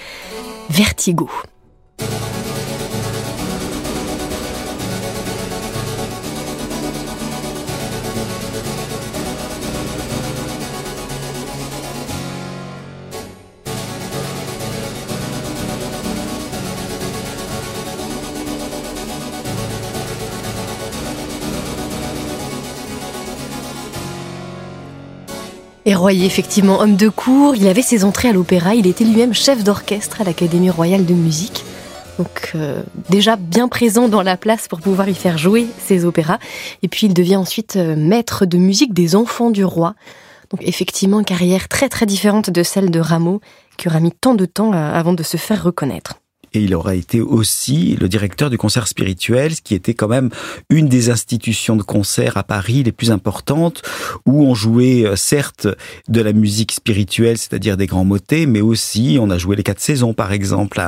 Vertigo. 0.68 1.30
Et 25.90 25.94
Royer, 25.96 26.24
effectivement, 26.24 26.78
homme 26.78 26.94
de 26.94 27.08
cour, 27.08 27.56
il 27.56 27.66
avait 27.66 27.82
ses 27.82 28.04
entrées 28.04 28.28
à 28.28 28.32
l'opéra, 28.32 28.76
il 28.76 28.86
était 28.86 29.02
lui-même 29.02 29.34
chef 29.34 29.64
d'orchestre 29.64 30.20
à 30.20 30.24
l'Académie 30.24 30.70
royale 30.70 31.04
de 31.04 31.14
musique. 31.14 31.64
Donc 32.16 32.52
euh, 32.54 32.84
déjà 33.08 33.34
bien 33.34 33.66
présent 33.66 34.08
dans 34.08 34.22
la 34.22 34.36
place 34.36 34.68
pour 34.68 34.80
pouvoir 34.80 35.08
y 35.08 35.16
faire 35.16 35.36
jouer 35.36 35.66
ses 35.84 36.04
opéras. 36.04 36.38
Et 36.84 36.88
puis 36.88 37.08
il 37.08 37.12
devient 37.12 37.34
ensuite 37.34 37.74
euh, 37.74 37.96
maître 37.96 38.46
de 38.46 38.56
musique 38.56 38.94
des 38.94 39.16
enfants 39.16 39.50
du 39.50 39.64
roi. 39.64 39.96
Donc 40.50 40.60
effectivement, 40.62 41.24
carrière 41.24 41.66
très 41.66 41.88
très 41.88 42.06
différente 42.06 42.50
de 42.50 42.62
celle 42.62 42.92
de 42.92 43.00
Rameau, 43.00 43.40
qui 43.76 43.88
aura 43.88 43.98
mis 43.98 44.12
tant 44.12 44.36
de 44.36 44.46
temps 44.46 44.72
euh, 44.72 44.94
avant 44.94 45.12
de 45.12 45.24
se 45.24 45.38
faire 45.38 45.60
reconnaître 45.60 46.20
et 46.52 46.60
il 46.60 46.74
aura 46.74 46.94
été 46.94 47.20
aussi 47.20 47.96
le 48.00 48.08
directeur 48.08 48.50
du 48.50 48.58
concert 48.58 48.88
spirituel, 48.88 49.54
ce 49.54 49.62
qui 49.62 49.74
était 49.74 49.94
quand 49.94 50.08
même 50.08 50.30
une 50.68 50.88
des 50.88 51.10
institutions 51.10 51.76
de 51.76 51.82
concert 51.82 52.36
à 52.36 52.42
Paris 52.42 52.82
les 52.82 52.92
plus 52.92 53.10
importantes, 53.10 53.82
où 54.26 54.44
on 54.44 54.54
jouait 54.54 55.06
euh, 55.06 55.16
certes 55.16 55.68
de 56.08 56.20
la 56.20 56.32
musique 56.32 56.72
spirituelle, 56.72 57.38
c'est-à-dire 57.38 57.76
des 57.76 57.86
grands 57.86 58.04
motets, 58.04 58.46
mais 58.46 58.60
aussi 58.60 59.18
on 59.20 59.30
a 59.30 59.38
joué 59.38 59.56
les 59.56 59.62
quatre 59.62 59.80
saisons 59.80 60.14
par 60.14 60.32
exemple 60.32 60.80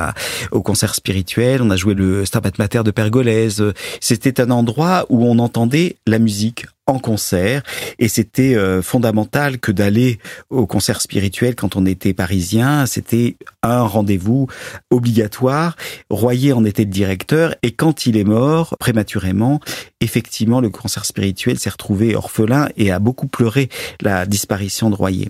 au 0.51 0.61
concert 0.61 0.95
spirituel, 0.95 1.61
on 1.61 1.69
a 1.69 1.75
joué 1.75 1.93
le 1.93 2.25
Stabat 2.25 2.51
Mater 2.59 2.83
de 2.83 2.91
Pergolèse. 2.91 3.63
C'était 3.99 4.41
un 4.41 4.51
endroit 4.51 5.05
où 5.09 5.25
on 5.25 5.39
entendait 5.39 5.97
la 6.07 6.19
musique 6.19 6.65
en 6.87 6.99
concert 6.99 7.63
et 7.99 8.07
c'était 8.07 8.55
euh, 8.55 8.81
fondamental 8.81 9.59
que 9.59 9.71
d'aller 9.71 10.19
au 10.49 10.65
concert 10.65 11.01
spirituel 11.01 11.55
quand 11.55 11.75
on 11.75 11.85
était 11.85 12.13
parisien, 12.13 12.85
c'était 12.85 13.37
un 13.61 13.83
rendez-vous 13.83 14.47
obligatoire. 14.89 15.75
Royer 16.09 16.53
en 16.53 16.65
était 16.65 16.83
le 16.83 16.89
directeur 16.89 17.55
et 17.63 17.71
quand 17.71 18.05
il 18.05 18.17
est 18.17 18.23
mort 18.23 18.75
prématurément, 18.79 19.59
effectivement 20.01 20.59
le 20.59 20.69
concert 20.69 21.05
spirituel 21.05 21.57
s'est 21.57 21.69
retrouvé 21.69 22.15
orphelin 22.15 22.67
et 22.77 22.91
a 22.91 22.99
beaucoup 22.99 23.27
pleuré 23.27 23.69
la 24.01 24.25
disparition 24.25 24.89
de 24.89 24.95
Royer. 24.95 25.29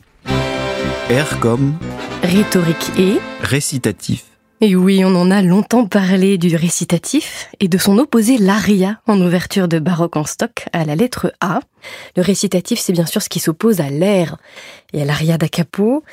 R 1.10 1.40
comme 1.40 1.76
rhétorique 2.24 2.92
et 2.98 3.20
récitatif. 3.42 4.33
Et 4.66 4.78
oui, 4.78 5.04
on 5.04 5.14
en 5.16 5.30
a 5.30 5.42
longtemps 5.42 5.86
parlé 5.86 6.38
du 6.38 6.56
récitatif 6.56 7.50
et 7.60 7.68
de 7.68 7.78
son 7.78 7.98
opposé 7.98 8.38
l'aria 8.38 9.02
en 9.08 9.20
ouverture 9.20 9.68
de 9.68 9.78
baroque 9.78 10.16
en 10.16 10.24
stock 10.24 10.68
à 10.72 10.86
la 10.86 10.96
lettre 10.96 11.34
A. 11.42 11.60
Le 12.16 12.22
récitatif, 12.22 12.80
c'est 12.80 12.94
bien 12.94 13.06
sûr 13.06 13.22
ce 13.22 13.28
qui 13.28 13.42
s'oppose 13.42 13.82
à 13.82 13.90
l'air 13.90 14.38
et 14.94 15.02
à 15.02 15.06
l'aria 15.06 15.38
da 15.38 15.50
capo. 15.50 16.06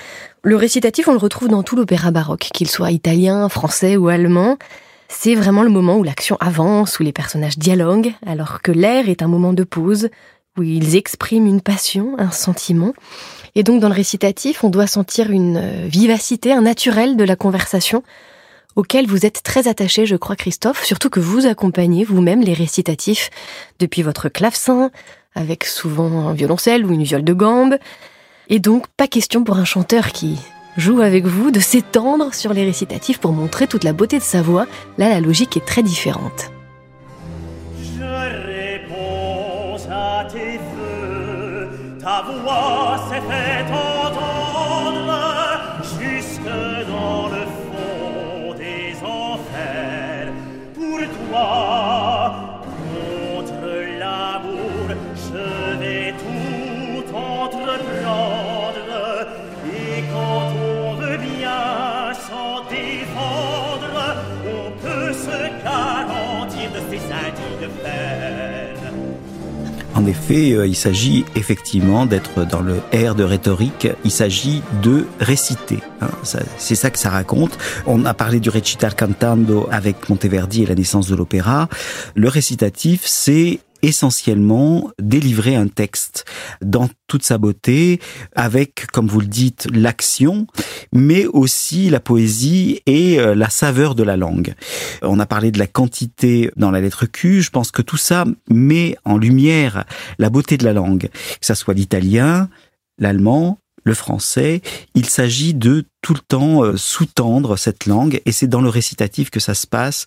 Le 0.42 0.56
récitatif, 0.56 1.06
on 1.06 1.12
le 1.12 1.18
retrouve 1.18 1.46
dans 1.46 1.62
tout 1.62 1.76
l'opéra 1.76 2.10
baroque, 2.10 2.48
qu'il 2.52 2.68
soit 2.68 2.90
italien, 2.90 3.48
français 3.48 3.96
ou 3.96 4.08
allemand. 4.08 4.58
C'est 5.08 5.36
vraiment 5.36 5.62
le 5.62 5.70
moment 5.70 5.98
où 5.98 6.02
l'action 6.02 6.36
avance, 6.40 6.98
où 6.98 7.04
les 7.04 7.12
personnages 7.12 7.56
dialoguent, 7.56 8.14
alors 8.26 8.62
que 8.62 8.72
l'air 8.72 9.08
est 9.08 9.22
un 9.22 9.28
moment 9.28 9.52
de 9.52 9.62
pause, 9.62 10.08
où 10.58 10.64
ils 10.64 10.96
expriment 10.96 11.46
une 11.46 11.60
passion, 11.60 12.16
un 12.18 12.32
sentiment. 12.32 12.94
Et 13.54 13.62
donc 13.62 13.80
dans 13.80 13.88
le 13.88 13.94
récitatif, 13.94 14.64
on 14.64 14.70
doit 14.70 14.88
sentir 14.88 15.30
une 15.30 15.86
vivacité, 15.86 16.52
un 16.52 16.62
naturel 16.62 17.16
de 17.16 17.22
la 17.22 17.36
conversation 17.36 18.02
auquel 18.76 19.06
vous 19.06 19.26
êtes 19.26 19.42
très 19.42 19.68
attaché, 19.68 20.06
je 20.06 20.16
crois, 20.16 20.36
Christophe, 20.36 20.84
surtout 20.84 21.10
que 21.10 21.20
vous 21.20 21.46
accompagnez 21.46 22.04
vous-même 22.04 22.40
les 22.40 22.52
récitatifs 22.52 23.30
depuis 23.78 24.02
votre 24.02 24.28
clavecin, 24.28 24.90
avec 25.34 25.64
souvent 25.64 26.28
un 26.28 26.34
violoncelle 26.34 26.84
ou 26.84 26.92
une 26.92 27.02
viole 27.02 27.24
de 27.24 27.32
gambe. 27.32 27.76
Et 28.48 28.58
donc, 28.58 28.86
pas 28.96 29.06
question 29.06 29.44
pour 29.44 29.56
un 29.56 29.64
chanteur 29.64 30.08
qui 30.08 30.38
joue 30.76 31.00
avec 31.00 31.26
vous 31.26 31.50
de 31.50 31.60
s'étendre 31.60 32.34
sur 32.34 32.52
les 32.52 32.64
récitatifs 32.64 33.18
pour 33.18 33.32
montrer 33.32 33.66
toute 33.66 33.84
la 33.84 33.92
beauté 33.92 34.18
de 34.18 34.24
sa 34.24 34.42
voix. 34.42 34.66
Là, 34.98 35.08
la 35.08 35.20
logique 35.20 35.56
est 35.56 35.66
très 35.66 35.82
différente. 35.82 36.50
Pour 51.30 52.09
En 70.00 70.06
effet, 70.06 70.52
euh, 70.52 70.66
il 70.66 70.76
s'agit 70.76 71.26
effectivement 71.36 72.06
d'être 72.06 72.46
dans 72.46 72.62
le 72.62 72.76
air 72.90 73.14
de 73.14 73.22
rhétorique, 73.22 73.86
il 74.02 74.10
s'agit 74.10 74.62
de 74.82 75.04
réciter. 75.20 75.80
Hein. 76.00 76.08
C'est 76.56 76.74
ça 76.74 76.88
que 76.88 76.98
ça 76.98 77.10
raconte. 77.10 77.58
On 77.86 78.06
a 78.06 78.14
parlé 78.14 78.40
du 78.40 78.48
recital 78.48 78.96
cantando 78.96 79.68
avec 79.70 80.08
Monteverdi 80.08 80.62
et 80.62 80.66
la 80.66 80.74
naissance 80.74 81.06
de 81.06 81.14
l'opéra. 81.14 81.68
Le 82.14 82.28
récitatif, 82.28 83.02
c'est 83.04 83.60
essentiellement 83.82 84.90
délivrer 85.00 85.56
un 85.56 85.68
texte 85.68 86.24
dans 86.60 86.88
toute 87.06 87.24
sa 87.24 87.38
beauté, 87.38 88.00
avec, 88.34 88.86
comme 88.92 89.08
vous 89.08 89.20
le 89.20 89.26
dites, 89.26 89.66
l'action, 89.72 90.46
mais 90.92 91.26
aussi 91.26 91.90
la 91.90 92.00
poésie 92.00 92.80
et 92.86 93.18
euh, 93.18 93.34
la 93.34 93.50
saveur 93.50 93.94
de 93.94 94.02
la 94.02 94.16
langue. 94.16 94.54
On 95.02 95.18
a 95.18 95.26
parlé 95.26 95.50
de 95.50 95.58
la 95.58 95.66
quantité 95.66 96.50
dans 96.56 96.70
la 96.70 96.80
lettre 96.80 97.06
Q, 97.06 97.42
je 97.42 97.50
pense 97.50 97.70
que 97.70 97.82
tout 97.82 97.96
ça 97.96 98.24
met 98.48 98.96
en 99.04 99.18
lumière 99.18 99.84
la 100.18 100.30
beauté 100.30 100.56
de 100.56 100.64
la 100.64 100.72
langue, 100.72 101.08
que 101.08 101.46
ça 101.46 101.54
soit 101.54 101.74
l'italien, 101.74 102.48
l'allemand, 102.98 103.58
le 103.82 103.94
français, 103.94 104.60
il 104.94 105.06
s'agit 105.06 105.54
de 105.54 105.86
tout 106.02 106.14
le 106.14 106.20
temps 106.20 106.64
euh, 106.64 106.76
sous-tendre 106.76 107.56
cette 107.56 107.86
langue 107.86 108.20
et 108.24 108.32
c'est 108.32 108.46
dans 108.46 108.60
le 108.60 108.68
récitatif 108.68 109.30
que 109.30 109.40
ça 109.40 109.54
se 109.54 109.66
passe. 109.66 110.06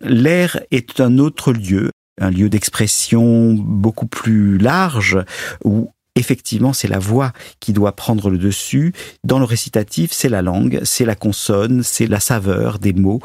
L'air 0.00 0.60
est 0.70 1.00
un 1.00 1.18
autre 1.18 1.52
lieu, 1.52 1.90
un 2.20 2.30
lieu 2.30 2.48
d'expression 2.48 3.54
beaucoup 3.54 4.06
plus 4.06 4.58
large 4.58 5.18
où 5.64 5.90
effectivement, 6.14 6.72
c'est 6.72 6.88
la 6.88 6.98
voix 6.98 7.32
qui 7.60 7.72
doit 7.72 7.92
prendre 7.92 8.28
le 8.28 8.36
dessus. 8.36 8.92
Dans 9.24 9.38
le 9.38 9.44
récitatif, 9.44 10.10
c'est 10.12 10.28
la 10.28 10.42
langue, 10.42 10.80
c'est 10.84 11.04
la 11.04 11.14
consonne, 11.14 11.82
c'est 11.82 12.06
la 12.06 12.20
saveur 12.20 12.78
des 12.78 12.92
mots. 12.92 13.20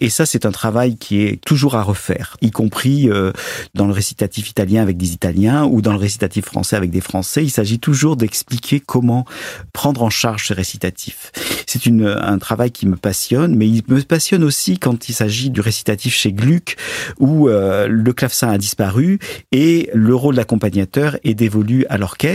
Et 0.00 0.08
ça, 0.08 0.24
c'est 0.24 0.46
un 0.46 0.52
travail 0.52 0.96
qui 0.96 1.22
est 1.22 1.40
toujours 1.44 1.74
à 1.74 1.82
refaire, 1.82 2.36
y 2.40 2.50
compris 2.50 3.10
euh, 3.10 3.32
dans 3.74 3.86
le 3.86 3.92
récitatif 3.92 4.50
italien 4.50 4.82
avec 4.82 4.96
des 4.96 5.12
Italiens 5.12 5.64
ou 5.64 5.82
dans 5.82 5.92
le 5.92 5.98
récitatif 5.98 6.44
français 6.44 6.76
avec 6.76 6.90
des 6.90 7.00
Français. 7.00 7.42
Il 7.42 7.50
s'agit 7.50 7.80
toujours 7.80 8.16
d'expliquer 8.16 8.78
comment 8.80 9.24
prendre 9.72 10.02
en 10.02 10.10
charge 10.10 10.48
ce 10.48 10.54
récitatif. 10.54 11.32
C'est 11.66 11.86
un 11.88 12.38
travail 12.38 12.70
qui 12.70 12.86
me 12.86 12.96
passionne, 12.96 13.54
mais 13.54 13.68
il 13.68 13.82
me 13.88 14.00
passionne 14.02 14.44
aussi 14.44 14.78
quand 14.78 15.08
il 15.08 15.12
s'agit 15.12 15.50
du 15.50 15.60
récitatif 15.60 16.14
chez 16.14 16.32
Gluck, 16.32 16.76
où 17.18 17.48
euh, 17.48 17.88
le 17.88 18.12
clavecin 18.12 18.48
a 18.48 18.58
disparu 18.58 19.18
et 19.52 19.90
le 19.92 20.14
rôle 20.14 20.36
d'accompagnateur 20.36 21.18
est 21.24 21.34
dévolu 21.34 21.84
à 21.88 21.98
l'orchestre 21.98 22.27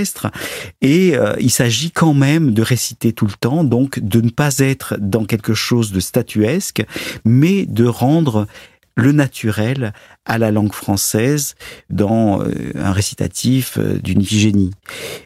et 0.81 1.15
euh, 1.15 1.35
il 1.39 1.51
s'agit 1.51 1.91
quand 1.91 2.13
même 2.13 2.53
de 2.53 2.61
réciter 2.61 3.13
tout 3.13 3.25
le 3.25 3.33
temps, 3.39 3.63
donc 3.63 3.99
de 3.99 4.21
ne 4.21 4.29
pas 4.29 4.57
être 4.59 4.95
dans 4.99 5.25
quelque 5.25 5.53
chose 5.53 5.91
de 5.91 5.99
statuesque, 5.99 6.83
mais 7.25 7.65
de 7.65 7.85
rendre 7.85 8.47
le 8.95 9.11
naturel 9.11 9.91
à 10.25 10.37
la 10.37 10.51
langue 10.51 10.73
française 10.73 11.55
dans 11.89 12.41
euh, 12.41 12.71
un 12.75 12.91
récitatif 12.91 13.77
euh, 13.79 13.97
d'une 13.97 14.21
hygiénie. 14.21 14.69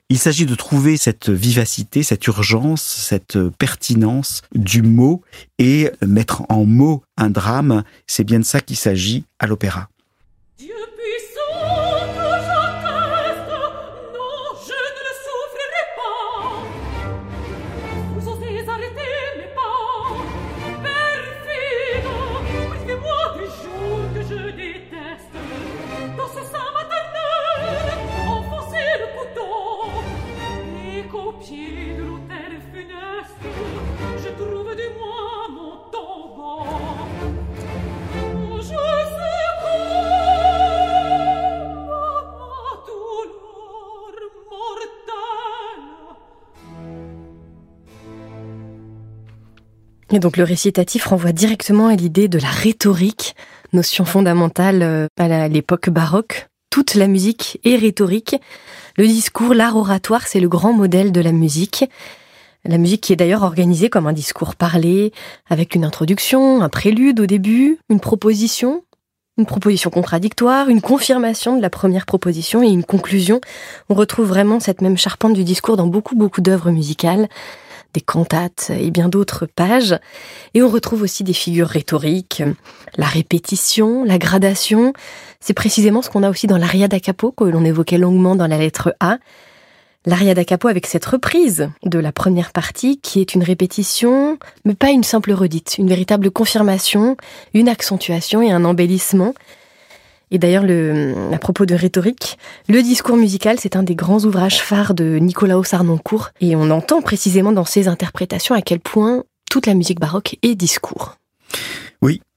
Il 0.10 0.18
s'agit 0.18 0.46
de 0.46 0.56
trouver 0.56 0.96
cette 0.96 1.30
vivacité, 1.30 2.02
cette 2.02 2.26
urgence, 2.28 2.82
cette 2.82 3.38
pertinence 3.58 4.42
du 4.56 4.82
mot 4.82 5.22
et 5.60 5.92
mettre 6.06 6.44
en 6.48 6.66
mots 6.66 7.04
un 7.18 7.30
drame. 7.30 7.84
C'est 8.08 8.24
bien 8.24 8.40
de 8.40 8.46
ça 8.46 8.62
qu'il 8.62 8.78
s'agit 8.78 9.26
à 9.40 9.48
l'opéra. 9.48 9.90
Et 50.12 50.20
donc 50.20 50.38
le 50.38 50.44
récitatif 50.44 51.06
renvoie 51.06 51.34
directement 51.34 51.88
à 51.88 51.96
l'idée 51.96 52.30
de 52.30 52.40
la 52.40 52.48
rhétorique, 52.48 53.36
notion 53.74 54.06
fondamentale 54.06 54.82
euh, 54.82 55.08
à 55.18 55.48
l'époque 55.48 55.90
baroque. 55.90 56.48
Toute 56.70 56.96
la 56.96 57.08
musique 57.08 57.60
est 57.66 57.76
rhétorique. 57.76 58.36
Le 58.98 59.06
discours, 59.06 59.54
l'art 59.54 59.76
oratoire, 59.76 60.28
c'est 60.28 60.40
le 60.40 60.48
grand 60.48 60.74
modèle 60.74 61.12
de 61.12 61.22
la 61.22 61.32
musique. 61.32 61.86
La 62.64 62.78
musique 62.78 63.02
qui 63.02 63.14
est 63.14 63.18
d'ailleurs 63.18 63.44
organisée 63.44 63.90
comme 63.90 64.08
un 64.08 64.14
discours 64.14 64.56
parlé, 64.56 65.12
avec 65.50 65.76
une 65.76 65.84
introduction, 65.84 66.62
un 66.62 66.70
prélude 66.70 67.20
au 67.20 67.26
début, 67.26 67.78
une 67.90 68.00
proposition, 68.00 68.84
une 69.38 69.46
proposition 69.46 69.90
contradictoire, 69.90 70.70
une 70.70 70.82
confirmation 70.82 71.58
de 71.58 71.62
la 71.62 71.70
première 71.70 72.06
proposition 72.06 72.64
et 72.64 72.68
une 72.68 72.84
conclusion. 72.84 73.40
On 73.90 73.94
retrouve 73.94 74.28
vraiment 74.28 74.60
cette 74.60 74.82
même 74.82 74.98
charpente 74.98 75.34
du 75.34 75.44
discours 75.44 75.78
dans 75.78 75.88
beaucoup 75.88 76.16
beaucoup 76.16 76.42
d'œuvres 76.42 76.72
musicales 76.72 77.28
des 77.94 78.02
cantates 78.02 78.72
et 78.78 78.92
bien 78.92 79.10
d'autres 79.10 79.46
pages. 79.46 79.98
Et 80.54 80.62
on 80.62 80.70
retrouve 80.70 81.02
aussi 81.02 81.24
des 81.24 81.34
figures 81.34 81.68
rhétoriques, 81.68 82.44
la 82.98 83.06
répétition, 83.06 84.04
la 84.04 84.18
gradation. 84.18 84.94
C'est 85.40 85.54
précisément 85.54 86.02
ce 86.02 86.10
qu'on 86.10 86.24
a 86.24 86.30
aussi 86.30 86.48
dans 86.48 86.58
l'aria 86.58 86.88
da 86.88 87.00
capo 87.00 87.32
que 87.32 87.44
l'on 87.44 87.64
évoquait 87.66 87.98
longuement 87.98 88.36
dans 88.36 88.48
la 88.48 88.58
lettre 88.58 88.96
A. 89.00 89.18
L'aria 90.06 90.34
da 90.34 90.46
capo 90.46 90.68
avec 90.70 90.88
cette 90.88 91.06
reprise 91.06 91.70
de 91.84 92.00
la 92.00 92.12
première 92.12 92.52
partie 92.52 92.98
qui 93.00 93.20
est 93.20 93.36
une 93.36 93.44
répétition, 93.44 94.38
mais 94.64 94.76
pas 94.76 94.92
une 94.92 95.04
simple 95.04 95.34
redite, 95.34 95.78
une 95.78 95.90
véritable 95.90 96.32
confirmation, 96.32 97.18
une 97.54 97.68
accentuation 97.68 98.42
et 98.42 98.52
un 98.52 98.64
embellissement 98.64 99.34
et 100.32 100.40
d'ailleurs, 100.40 100.66
à 101.34 101.38
propos 101.38 101.66
de 101.66 101.76
rhétorique, 101.76 102.38
le 102.68 102.82
discours 102.82 103.16
musical, 103.16 103.58
c'est 103.60 103.76
un 103.76 103.84
des 103.84 103.96
grands 103.96 104.20
ouvrages 104.20 104.62
phares 104.62 104.94
de 104.94 105.18
Nicolas 105.18 105.62
Sarnoncourt. 105.64 106.30
Et 106.42 106.56
on 106.56 106.70
entend 106.70 107.02
précisément 107.02 107.52
dans 107.52 107.66
ses 107.66 107.88
interprétations 107.88 108.54
à 108.54 108.62
quel 108.62 108.80
point 108.80 109.24
toute 109.50 109.66
la 109.66 109.74
musique 109.74 110.00
baroque 110.00 110.36
est 110.44 110.56
discours. 110.56 111.16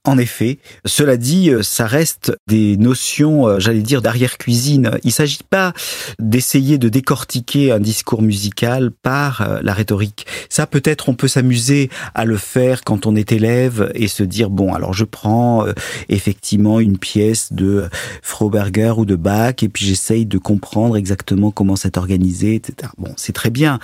En 0.03 0.17
effet, 0.17 0.57
cela 0.83 1.15
dit, 1.15 1.51
euh, 1.51 1.61
ça 1.61 1.85
reste 1.85 2.35
des 2.47 2.75
notions, 2.75 3.47
euh, 3.47 3.59
j'allais 3.59 3.83
dire, 3.83 4.01
d'arrière-cuisine. 4.01 4.97
Il 5.03 5.07
ne 5.07 5.11
s'agit 5.11 5.43
pas 5.47 5.73
d'essayer 6.17 6.79
de 6.79 6.89
décortiquer 6.89 7.71
un 7.71 7.79
discours 7.79 8.23
musical 8.23 8.89
par 8.89 9.41
euh, 9.41 9.59
la 9.61 9.73
rhétorique. 9.73 10.25
Ça, 10.49 10.65
peut-être, 10.65 11.07
on 11.07 11.13
peut 11.13 11.27
s'amuser 11.27 11.91
à 12.15 12.25
le 12.25 12.37
faire 12.37 12.83
quand 12.83 13.05
on 13.05 13.15
est 13.15 13.31
élève 13.31 13.91
et 13.93 14.07
se 14.07 14.23
dire 14.23 14.49
bon, 14.49 14.73
alors 14.73 14.93
je 14.93 15.05
prends 15.05 15.65
effectivement 16.09 16.79
une 16.79 16.97
pièce 16.97 17.53
de 17.53 17.87
Froberger 18.23 18.93
ou 18.97 19.05
de 19.05 19.15
Bach 19.15 19.55
et 19.61 19.69
puis 19.69 19.85
j'essaye 19.85 20.25
de 20.25 20.39
comprendre 20.39 20.97
exactement 20.97 21.51
comment 21.51 21.75
c'est 21.75 21.97
organisé, 21.97 22.55
etc. 22.55 22.91
Bon, 22.97 23.13
c'est 23.17 23.33
très 23.33 23.51
bien. 23.51 23.79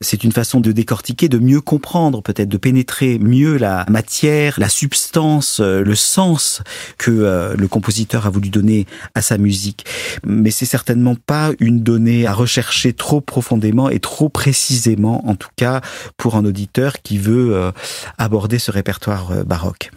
C'est 0.00 0.24
une 0.24 0.32
façon 0.32 0.58
de 0.58 0.72
décortiquer, 0.72 1.28
de 1.28 1.38
mieux 1.38 1.60
comprendre, 1.60 2.22
peut-être 2.22 2.48
de 2.48 2.56
pénétrer 2.56 3.20
mieux 3.20 3.56
la 3.56 3.86
matière, 3.88 4.54
la 4.58 4.68
substance, 4.68 5.59
euh, 5.60 5.82
le 5.82 5.94
sens 5.94 6.62
que 6.98 7.10
euh, 7.10 7.54
le 7.56 7.68
compositeur 7.68 8.26
a 8.26 8.30
voulu 8.30 8.50
donner 8.50 8.86
à 9.14 9.22
sa 9.22 9.38
musique. 9.38 9.86
Mais 10.24 10.50
c'est 10.50 10.66
certainement 10.66 11.14
pas 11.14 11.50
une 11.60 11.82
donnée 11.82 12.26
à 12.26 12.32
rechercher 12.32 12.92
trop 12.92 13.20
profondément 13.20 13.88
et 13.88 14.00
trop 14.00 14.28
précisément, 14.28 15.26
en 15.28 15.34
tout 15.34 15.50
cas 15.56 15.80
pour 16.16 16.36
un 16.36 16.44
auditeur 16.44 17.02
qui 17.02 17.18
veut 17.18 17.54
euh, 17.54 17.72
aborder 18.18 18.58
ce 18.58 18.70
répertoire 18.70 19.44
baroque. 19.44 19.90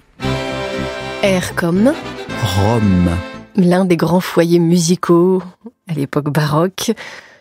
R 1.23 1.55
comme 1.55 1.93
Rome. 2.57 3.09
L'un 3.55 3.85
des 3.85 3.97
grands 3.97 4.19
foyers 4.19 4.59
musicaux 4.59 5.41
à 5.87 5.93
l'époque 5.93 6.31
baroque. 6.31 6.91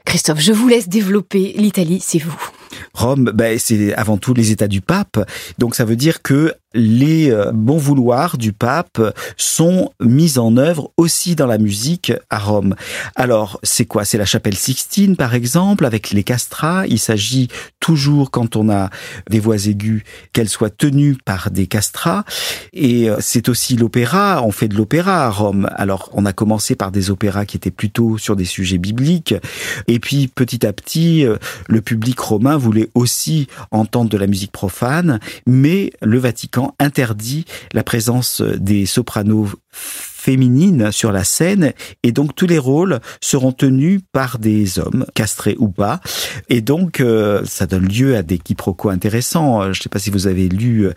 Christophe, 0.04 0.40
je 0.40 0.52
vous 0.52 0.68
laisse 0.68 0.88
développer. 0.88 1.54
L'Italie, 1.56 2.00
c'est 2.00 2.18
vous. 2.18 2.50
Rome, 2.94 3.30
ben, 3.34 3.58
c'est 3.58 3.94
avant 3.94 4.16
tout 4.16 4.34
les 4.34 4.50
États 4.50 4.68
du 4.68 4.80
pape. 4.80 5.18
Donc 5.58 5.74
ça 5.74 5.84
veut 5.84 5.96
dire 5.96 6.22
que 6.22 6.54
les 6.74 7.30
euh, 7.30 7.52
bons 7.52 7.76
vouloirs 7.76 8.38
du 8.38 8.52
pape 8.52 9.00
sont 9.36 9.92
mis 10.00 10.38
en 10.38 10.56
œuvre 10.56 10.90
aussi 10.96 11.34
dans 11.34 11.46
la 11.46 11.58
musique 11.58 12.12
à 12.30 12.38
Rome. 12.38 12.74
Alors, 13.14 13.60
c'est 13.62 13.84
quoi? 13.84 14.04
C'est 14.04 14.18
la 14.18 14.24
chapelle 14.24 14.56
Sixtine, 14.56 15.16
par 15.16 15.34
exemple, 15.34 15.84
avec 15.84 16.10
les 16.10 16.24
castrats. 16.24 16.86
Il 16.86 16.98
s'agit 16.98 17.48
toujours, 17.80 18.30
quand 18.30 18.56
on 18.56 18.70
a 18.70 18.90
des 19.28 19.40
voix 19.40 19.66
aiguës, 19.66 20.02
qu'elles 20.32 20.48
soient 20.48 20.70
tenues 20.70 21.16
par 21.24 21.50
des 21.50 21.66
castrats. 21.66 22.24
Et 22.72 23.10
euh, 23.10 23.16
c'est 23.20 23.48
aussi 23.48 23.76
l'opéra. 23.76 24.42
On 24.42 24.52
fait 24.52 24.68
de 24.68 24.76
l'opéra 24.76 25.26
à 25.26 25.30
Rome. 25.30 25.68
Alors, 25.74 26.10
on 26.12 26.24
a 26.26 26.32
commencé 26.32 26.74
par 26.74 26.90
des 26.90 27.10
opéras 27.10 27.44
qui 27.44 27.56
étaient 27.56 27.70
plutôt 27.70 28.18
sur 28.18 28.36
des 28.36 28.44
sujets 28.44 28.78
bibliques. 28.78 29.34
Et 29.88 29.98
puis, 29.98 30.28
petit 30.28 30.66
à 30.66 30.72
petit, 30.72 31.24
euh, 31.26 31.36
le 31.68 31.80
public 31.80 32.18
romain 32.18 32.56
voulait 32.62 32.90
aussi 32.94 33.48
entendre 33.70 34.10
de 34.10 34.16
la 34.16 34.26
musique 34.26 34.52
profane, 34.52 35.20
mais 35.46 35.92
le 36.00 36.18
Vatican 36.18 36.74
interdit 36.78 37.44
la 37.72 37.82
présence 37.82 38.40
des 38.40 38.86
sopranos 38.86 39.48
féminine 40.22 40.92
sur 40.92 41.10
la 41.12 41.24
scène 41.24 41.72
et 42.02 42.12
donc 42.12 42.34
tous 42.34 42.46
les 42.46 42.58
rôles 42.58 43.00
seront 43.20 43.52
tenus 43.52 44.00
par 44.12 44.38
des 44.38 44.78
hommes, 44.78 45.04
castrés 45.14 45.56
ou 45.58 45.68
pas. 45.68 46.00
Et 46.48 46.60
donc 46.60 47.00
euh, 47.00 47.42
ça 47.44 47.66
donne 47.66 47.88
lieu 47.88 48.16
à 48.16 48.22
des 48.22 48.38
quiproquos 48.38 48.90
intéressants. 48.90 49.62
Je 49.64 49.68
ne 49.68 49.74
sais 49.74 49.88
pas 49.88 49.98
si 49.98 50.10
vous 50.10 50.26
avez 50.26 50.48
lu 50.48 50.86
euh, 50.86 50.92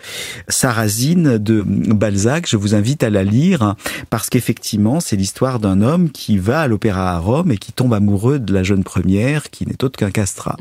Sarrazine 0.47 1.38
de 1.38 1.63
Balzac, 1.65 2.47
je 2.47 2.57
vous 2.57 2.75
invite 2.75 3.03
à 3.03 3.09
la 3.09 3.23
lire 3.23 3.75
parce 4.09 4.29
qu'effectivement 4.29 4.99
c'est 4.99 5.15
l'histoire 5.15 5.59
d'un 5.59 5.81
homme 5.81 6.09
qui 6.11 6.38
va 6.38 6.61
à 6.61 6.67
l'opéra 6.67 7.13
à 7.13 7.19
Rome 7.19 7.51
et 7.51 7.57
qui 7.57 7.73
tombe 7.73 7.93
amoureux 7.93 8.39
de 8.39 8.53
la 8.53 8.63
jeune 8.63 8.83
première 8.83 9.49
qui 9.49 9.65
n'est 9.65 9.83
autre 9.83 9.97
qu'un 9.97 10.11
castrat. 10.11 10.57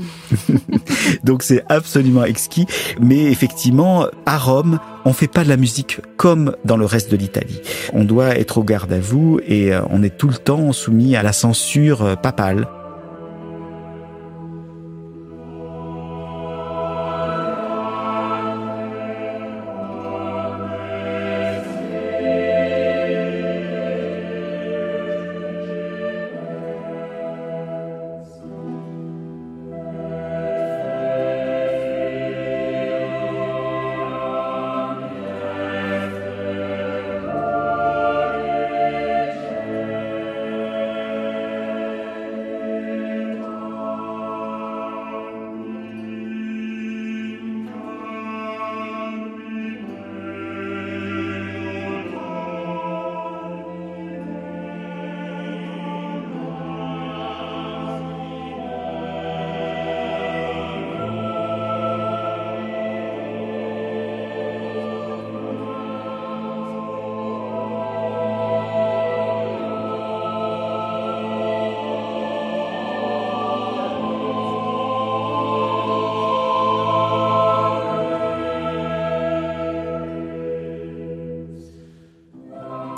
donc 1.24 1.42
c'est 1.42 1.62
absolument 1.68 2.24
exquis. 2.24 2.66
Mais 3.00 3.24
effectivement, 3.24 4.06
à 4.26 4.38
Rome, 4.38 4.78
on 5.04 5.12
fait 5.12 5.28
pas 5.28 5.44
de 5.44 5.48
la 5.48 5.56
musique 5.56 6.00
comme 6.16 6.56
dans 6.64 6.76
le 6.76 6.86
reste 6.86 7.10
de 7.10 7.16
l'Italie. 7.16 7.60
On 7.92 8.04
doit 8.04 8.38
être 8.38 8.58
au 8.58 8.64
garde 8.64 8.92
à 8.92 9.00
vous 9.00 9.40
et 9.46 9.72
euh, 9.72 9.82
on 9.90 10.02
est 10.02 10.16
tout 10.16 10.28
le 10.28 10.36
temps 10.36 10.72
soumis 10.72 11.16
à 11.16 11.22
la 11.22 11.32
censure 11.32 12.02
euh, 12.02 12.16
papale. 12.16 12.66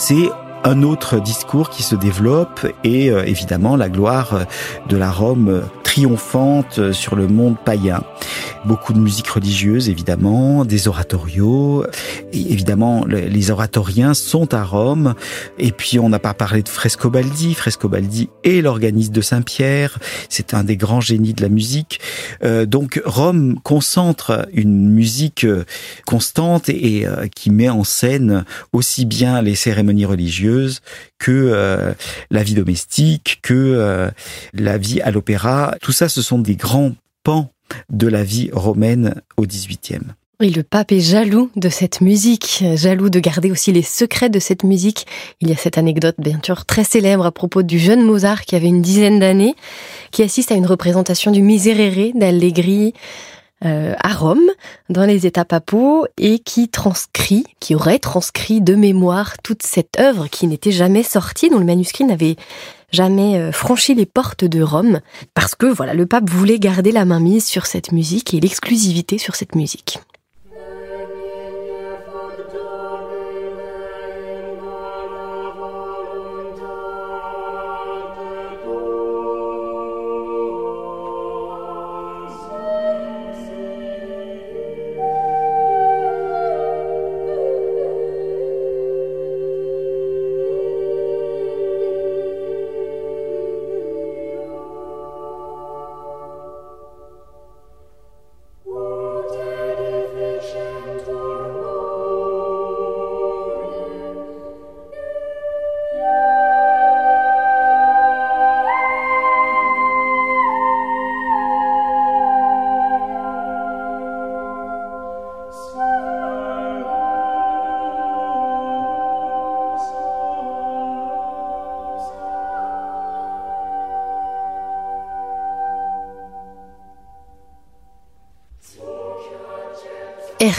C'est 0.08 0.30
un 0.62 0.84
autre 0.84 1.18
discours 1.18 1.68
qui 1.68 1.82
se 1.82 1.96
développe 1.96 2.64
et 2.84 3.10
euh, 3.10 3.24
évidemment 3.24 3.74
la 3.74 3.88
gloire 3.88 4.46
de 4.88 4.96
la 4.96 5.10
Rome 5.10 5.62
triomphante 5.82 6.92
sur 6.92 7.16
le 7.16 7.26
monde 7.26 7.56
païen 7.58 8.04
beaucoup 8.66 8.92
de 8.92 8.98
musique 8.98 9.28
religieuse 9.28 9.88
évidemment, 9.88 10.64
des 10.64 10.88
oratorios. 10.88 11.84
Et 12.32 12.52
évidemment, 12.52 13.04
les 13.06 13.50
oratoriens 13.50 14.14
sont 14.14 14.52
à 14.52 14.64
Rome. 14.64 15.14
Et 15.58 15.72
puis, 15.72 15.98
on 15.98 16.08
n'a 16.08 16.18
pas 16.18 16.34
parlé 16.34 16.62
de 16.62 16.68
Frescobaldi. 16.68 17.54
Frescobaldi 17.54 18.28
est 18.44 18.60
l'organiste 18.60 19.12
de 19.12 19.20
Saint-Pierre. 19.20 19.98
C'est 20.28 20.54
un 20.54 20.64
des 20.64 20.76
grands 20.76 21.00
génies 21.00 21.34
de 21.34 21.42
la 21.42 21.48
musique. 21.48 22.00
Euh, 22.42 22.66
donc, 22.66 23.00
Rome 23.04 23.58
concentre 23.62 24.48
une 24.52 24.90
musique 24.90 25.44
euh, 25.44 25.64
constante 26.06 26.68
et 26.68 27.06
euh, 27.06 27.28
qui 27.28 27.50
met 27.50 27.68
en 27.68 27.84
scène 27.84 28.44
aussi 28.72 29.04
bien 29.04 29.42
les 29.42 29.54
cérémonies 29.54 30.04
religieuses 30.04 30.80
que 31.18 31.94
la 32.30 32.42
vie 32.42 32.54
domestique, 32.54 33.38
que 33.42 34.10
la 34.52 34.78
vie 34.78 35.00
à 35.00 35.10
l'opéra. 35.10 35.74
Tout 35.80 35.92
ça, 35.92 36.08
ce 36.08 36.20
sont 36.20 36.38
des 36.38 36.56
grands 36.56 36.92
pans 37.24 37.50
de 37.90 38.08
la 38.08 38.24
vie 38.24 38.50
romaine 38.52 39.20
au 39.36 39.42
XVIIIe. 39.42 40.14
Oui, 40.38 40.50
le 40.50 40.62
pape 40.62 40.92
est 40.92 41.00
jaloux 41.00 41.50
de 41.56 41.70
cette 41.70 42.02
musique, 42.02 42.62
jaloux 42.74 43.08
de 43.08 43.20
garder 43.20 43.50
aussi 43.50 43.72
les 43.72 43.80
secrets 43.80 44.28
de 44.28 44.38
cette 44.38 44.64
musique. 44.64 45.06
Il 45.40 45.48
y 45.48 45.52
a 45.52 45.56
cette 45.56 45.78
anecdote, 45.78 46.16
bien 46.18 46.38
sûr, 46.44 46.66
très 46.66 46.84
célèbre 46.84 47.24
à 47.24 47.32
propos 47.32 47.62
du 47.62 47.78
jeune 47.78 48.02
Mozart 48.02 48.42
qui 48.42 48.54
avait 48.54 48.66
une 48.66 48.82
dizaine 48.82 49.18
d'années, 49.18 49.54
qui 50.10 50.22
assiste 50.22 50.52
à 50.52 50.54
une 50.54 50.66
représentation 50.66 51.30
du 51.30 51.40
Miserere 51.40 52.12
d'Allegri 52.14 52.92
euh, 53.64 53.94
à 53.98 54.12
Rome, 54.12 54.50
dans 54.90 55.06
les 55.06 55.24
États 55.24 55.46
papaux, 55.46 56.06
et 56.18 56.38
qui 56.40 56.68
transcrit, 56.68 57.44
qui 57.58 57.74
aurait 57.74 57.98
transcrit 57.98 58.60
de 58.60 58.74
mémoire 58.74 59.38
toute 59.42 59.62
cette 59.62 59.98
œuvre 59.98 60.28
qui 60.28 60.46
n'était 60.46 60.70
jamais 60.70 61.02
sortie, 61.02 61.48
dont 61.48 61.60
le 61.60 61.64
manuscrit 61.64 62.04
n'avait 62.04 62.36
jamais 62.92 63.38
euh, 63.38 63.52
franchi 63.52 63.94
les 63.94 64.06
portes 64.06 64.44
de 64.44 64.62
Rome, 64.62 65.00
parce 65.34 65.54
que 65.54 65.66
voilà, 65.66 65.94
le 65.94 66.06
pape 66.06 66.28
voulait 66.28 66.58
garder 66.58 66.92
la 66.92 67.04
main 67.04 67.20
mise 67.20 67.46
sur 67.46 67.66
cette 67.66 67.92
musique 67.92 68.34
et 68.34 68.40
l'exclusivité 68.40 69.18
sur 69.18 69.34
cette 69.34 69.54
musique. 69.54 69.98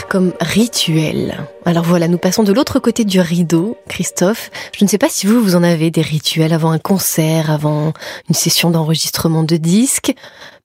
Comme 0.08 0.32
rituel. 0.40 1.36
Alors 1.64 1.84
voilà, 1.84 2.08
nous 2.08 2.18
passons 2.18 2.42
de 2.42 2.52
l'autre 2.52 2.78
côté 2.78 3.04
du 3.04 3.20
rideau, 3.20 3.76
Christophe. 3.88 4.50
Je 4.76 4.84
ne 4.84 4.88
sais 4.88 4.98
pas 4.98 5.08
si 5.08 5.26
vous, 5.26 5.40
vous 5.42 5.54
en 5.54 5.62
avez 5.62 5.90
des 5.90 6.02
rituels 6.02 6.52
avant 6.52 6.70
un 6.70 6.78
concert, 6.78 7.50
avant 7.50 7.92
une 8.28 8.34
session 8.34 8.70
d'enregistrement 8.70 9.42
de 9.42 9.56
disques. 9.56 10.14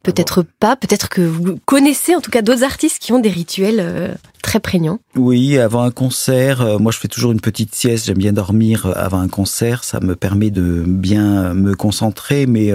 Peut-être 0.03 0.43
pas, 0.59 0.75
peut-être 0.75 1.09
que 1.09 1.21
vous 1.21 1.57
connaissez 1.65 2.15
en 2.15 2.21
tout 2.21 2.31
cas 2.31 2.41
d'autres 2.41 2.63
artistes 2.63 2.99
qui 2.99 3.13
ont 3.13 3.19
des 3.19 3.29
rituels 3.29 3.79
euh, 3.79 4.13
très 4.41 4.59
prégnants. 4.59 4.99
Oui, 5.15 5.57
avant 5.57 5.83
un 5.83 5.91
concert, 5.91 6.61
euh, 6.61 6.77
moi 6.77 6.91
je 6.91 6.99
fais 6.99 7.07
toujours 7.07 7.31
une 7.31 7.39
petite 7.39 7.73
sieste, 7.73 8.05
j'aime 8.05 8.17
bien 8.17 8.33
dormir 8.33 8.85
euh, 8.85 8.93
avant 8.95 9.19
un 9.19 9.29
concert, 9.29 9.85
ça 9.85 10.01
me 10.01 10.15
permet 10.15 10.51
de 10.51 10.83
bien 10.85 11.53
me 11.53 11.73
concentrer, 11.75 12.45
mais 12.45 12.71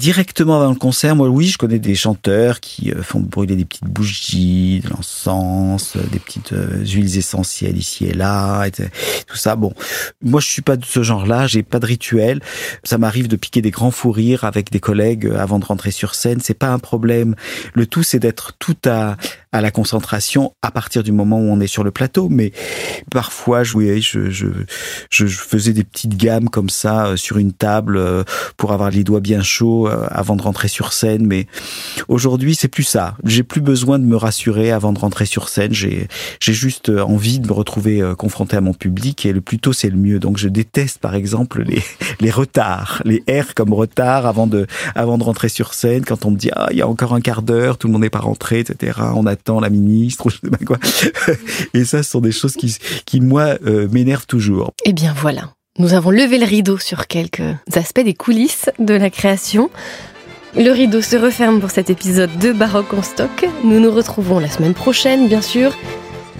directement 0.00 0.56
avant 0.56 0.70
le 0.70 0.78
concert, 0.78 1.14
moi, 1.14 1.28
oui, 1.28 1.46
je 1.46 1.58
connais 1.58 1.78
des 1.78 1.94
chanteurs 1.94 2.60
qui 2.60 2.90
euh, 2.90 3.02
font 3.02 3.20
brûler 3.20 3.54
des 3.54 3.66
petites 3.66 3.84
bougies, 3.84 4.80
de 4.80 4.88
l'encens, 4.88 5.94
euh, 5.94 6.00
des 6.10 6.18
petites 6.18 6.54
euh, 6.54 6.82
huiles 6.84 7.18
essentielles 7.18 7.76
ici 7.76 8.06
et 8.06 8.14
là, 8.14 8.64
et 8.66 8.70
tout 8.70 9.36
ça. 9.36 9.56
Bon, 9.56 9.74
moi, 10.22 10.40
je 10.40 10.46
suis 10.46 10.62
pas 10.62 10.76
de 10.76 10.84
ce 10.86 11.02
genre-là. 11.02 11.46
J'ai 11.46 11.62
pas 11.62 11.78
de 11.78 11.86
rituel. 11.86 12.40
Ça 12.82 12.96
m'arrive 12.96 13.28
de 13.28 13.36
piquer 13.36 13.60
des 13.60 13.70
grands 13.70 13.90
fous 13.90 14.10
rires 14.10 14.44
avec 14.44 14.70
des 14.70 14.80
collègues 14.80 15.30
avant 15.38 15.58
de 15.58 15.66
rentrer 15.66 15.90
sur 15.90 16.14
scène. 16.14 16.40
C'est 16.42 16.54
pas 16.54 16.68
un 16.68 16.78
problème. 16.78 17.34
Le 17.74 17.86
tout, 17.86 18.02
c'est 18.02 18.18
d'être 18.18 18.54
tout 18.58 18.76
à 18.86 19.16
à 19.52 19.60
la 19.60 19.72
concentration 19.72 20.54
à 20.62 20.70
partir 20.70 21.02
du 21.02 21.10
moment 21.10 21.38
où 21.40 21.50
on 21.50 21.60
est 21.60 21.66
sur 21.66 21.82
le 21.82 21.90
plateau. 21.90 22.28
Mais 22.28 22.52
parfois, 23.10 23.64
je, 23.64 24.00
je, 24.00 24.30
je, 24.30 24.46
je 25.10 25.26
faisais 25.26 25.72
des 25.72 25.82
petites 25.82 26.16
gammes 26.16 26.48
comme 26.48 26.70
ça 26.70 27.16
sur 27.16 27.36
une 27.36 27.52
table 27.52 28.24
pour 28.56 28.72
avoir 28.72 28.90
les 28.90 29.02
doigts 29.02 29.20
bien 29.20 29.42
chauds 29.42 29.89
avant 30.10 30.36
de 30.36 30.42
rentrer 30.42 30.68
sur 30.68 30.92
scène. 30.92 31.26
Mais 31.26 31.46
aujourd'hui, 32.08 32.54
c'est 32.54 32.68
plus 32.68 32.84
ça. 32.84 33.16
J'ai 33.24 33.42
plus 33.42 33.60
besoin 33.60 33.98
de 33.98 34.04
me 34.04 34.16
rassurer 34.16 34.70
avant 34.70 34.92
de 34.92 34.98
rentrer 34.98 35.26
sur 35.26 35.48
scène. 35.48 35.72
J'ai 35.72 36.08
j'ai 36.40 36.52
juste 36.52 36.88
euh, 36.88 37.02
envie 37.02 37.38
de 37.38 37.46
me 37.46 37.52
retrouver 37.52 38.00
euh, 38.00 38.14
confronté 38.14 38.56
à 38.56 38.60
mon 38.60 38.74
public 38.74 39.26
et 39.26 39.32
le 39.32 39.40
plus 39.40 39.58
tôt 39.58 39.72
c'est 39.72 39.90
le 39.90 39.96
mieux. 39.96 40.18
Donc 40.18 40.38
je 40.38 40.48
déteste 40.48 40.98
par 40.98 41.14
exemple 41.14 41.62
les 41.62 41.82
les 42.20 42.30
retards, 42.30 43.02
les 43.04 43.22
R 43.28 43.54
comme 43.54 43.72
retard 43.72 44.26
avant 44.26 44.46
de 44.46 44.66
avant 44.94 45.18
de 45.18 45.24
rentrer 45.24 45.48
sur 45.48 45.74
scène. 45.74 46.04
Quand 46.04 46.24
on 46.24 46.30
me 46.30 46.36
dit 46.36 46.50
ah 46.54 46.68
il 46.70 46.78
y 46.78 46.82
a 46.82 46.88
encore 46.88 47.14
un 47.14 47.20
quart 47.20 47.42
d'heure, 47.42 47.78
tout 47.78 47.86
le 47.86 47.92
monde 47.92 48.02
n'est 48.02 48.10
pas 48.10 48.20
rentré, 48.20 48.60
etc. 48.60 49.00
On 49.14 49.26
attend 49.26 49.60
la 49.60 49.70
ministre 49.70 50.26
ou 50.26 50.30
je 50.30 50.36
sais 50.36 50.50
pas 50.50 50.64
quoi. 50.64 50.78
et 51.74 51.84
ça, 51.84 52.02
ce 52.02 52.10
sont 52.10 52.20
des 52.20 52.32
choses 52.32 52.54
qui 52.54 52.76
qui 53.04 53.20
moi 53.20 53.56
m'énervent 53.90 54.26
toujours. 54.26 54.72
Eh 54.84 54.92
bien 54.92 55.14
voilà. 55.16 55.52
Nous 55.80 55.94
avons 55.94 56.10
levé 56.10 56.36
le 56.36 56.44
rideau 56.44 56.76
sur 56.76 57.06
quelques 57.06 57.54
aspects 57.72 58.04
des 58.04 58.12
coulisses 58.12 58.68
de 58.78 58.92
la 58.92 59.08
création. 59.08 59.70
Le 60.54 60.70
rideau 60.72 61.00
se 61.00 61.16
referme 61.16 61.58
pour 61.58 61.70
cet 61.70 61.88
épisode 61.88 62.36
de 62.36 62.52
Baroque 62.52 62.92
en 62.92 63.02
stock. 63.02 63.48
Nous 63.64 63.80
nous 63.80 63.90
retrouvons 63.90 64.40
la 64.40 64.50
semaine 64.50 64.74
prochaine, 64.74 65.26
bien 65.26 65.40
sûr, 65.40 65.74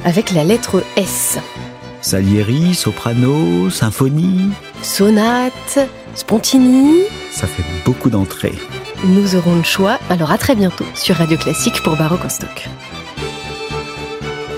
avec 0.04 0.32
la 0.32 0.44
lettre 0.44 0.84
S. 0.96 1.38
Salieri, 2.02 2.74
soprano, 2.74 3.70
symphonie. 3.70 4.50
Sonate, 4.82 5.88
spontini. 6.14 7.04
Ça 7.32 7.46
fait 7.46 7.64
beaucoup 7.86 8.10
d'entrées. 8.10 8.58
Nous 9.04 9.36
aurons 9.36 9.56
le 9.56 9.62
choix, 9.62 9.98
alors 10.10 10.32
à 10.32 10.36
très 10.36 10.54
bientôt 10.54 10.84
sur 10.94 11.16
Radio 11.16 11.38
Classique 11.38 11.82
pour 11.82 11.96
Baroque 11.96 12.26
en 12.26 12.28
stock. 12.28 12.68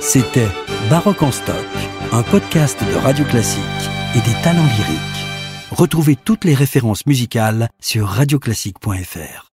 C'était 0.01 0.49
Baroque 0.91 1.23
en 1.23 1.31
stock, 1.31 1.55
un 2.11 2.25
podcast 2.25 2.81
de 2.91 2.97
Radio 2.97 3.25
Classique 3.27 3.92
et 4.15 4.21
des 4.21 4.43
talents 4.43 4.67
lyriques. 4.77 5.27
Retrouvez 5.71 6.17
toutes 6.17 6.45
les 6.45 6.55
références 6.55 7.07
musicales 7.07 7.71
sur 7.81 8.07
radioclassique.fr. 8.07 9.49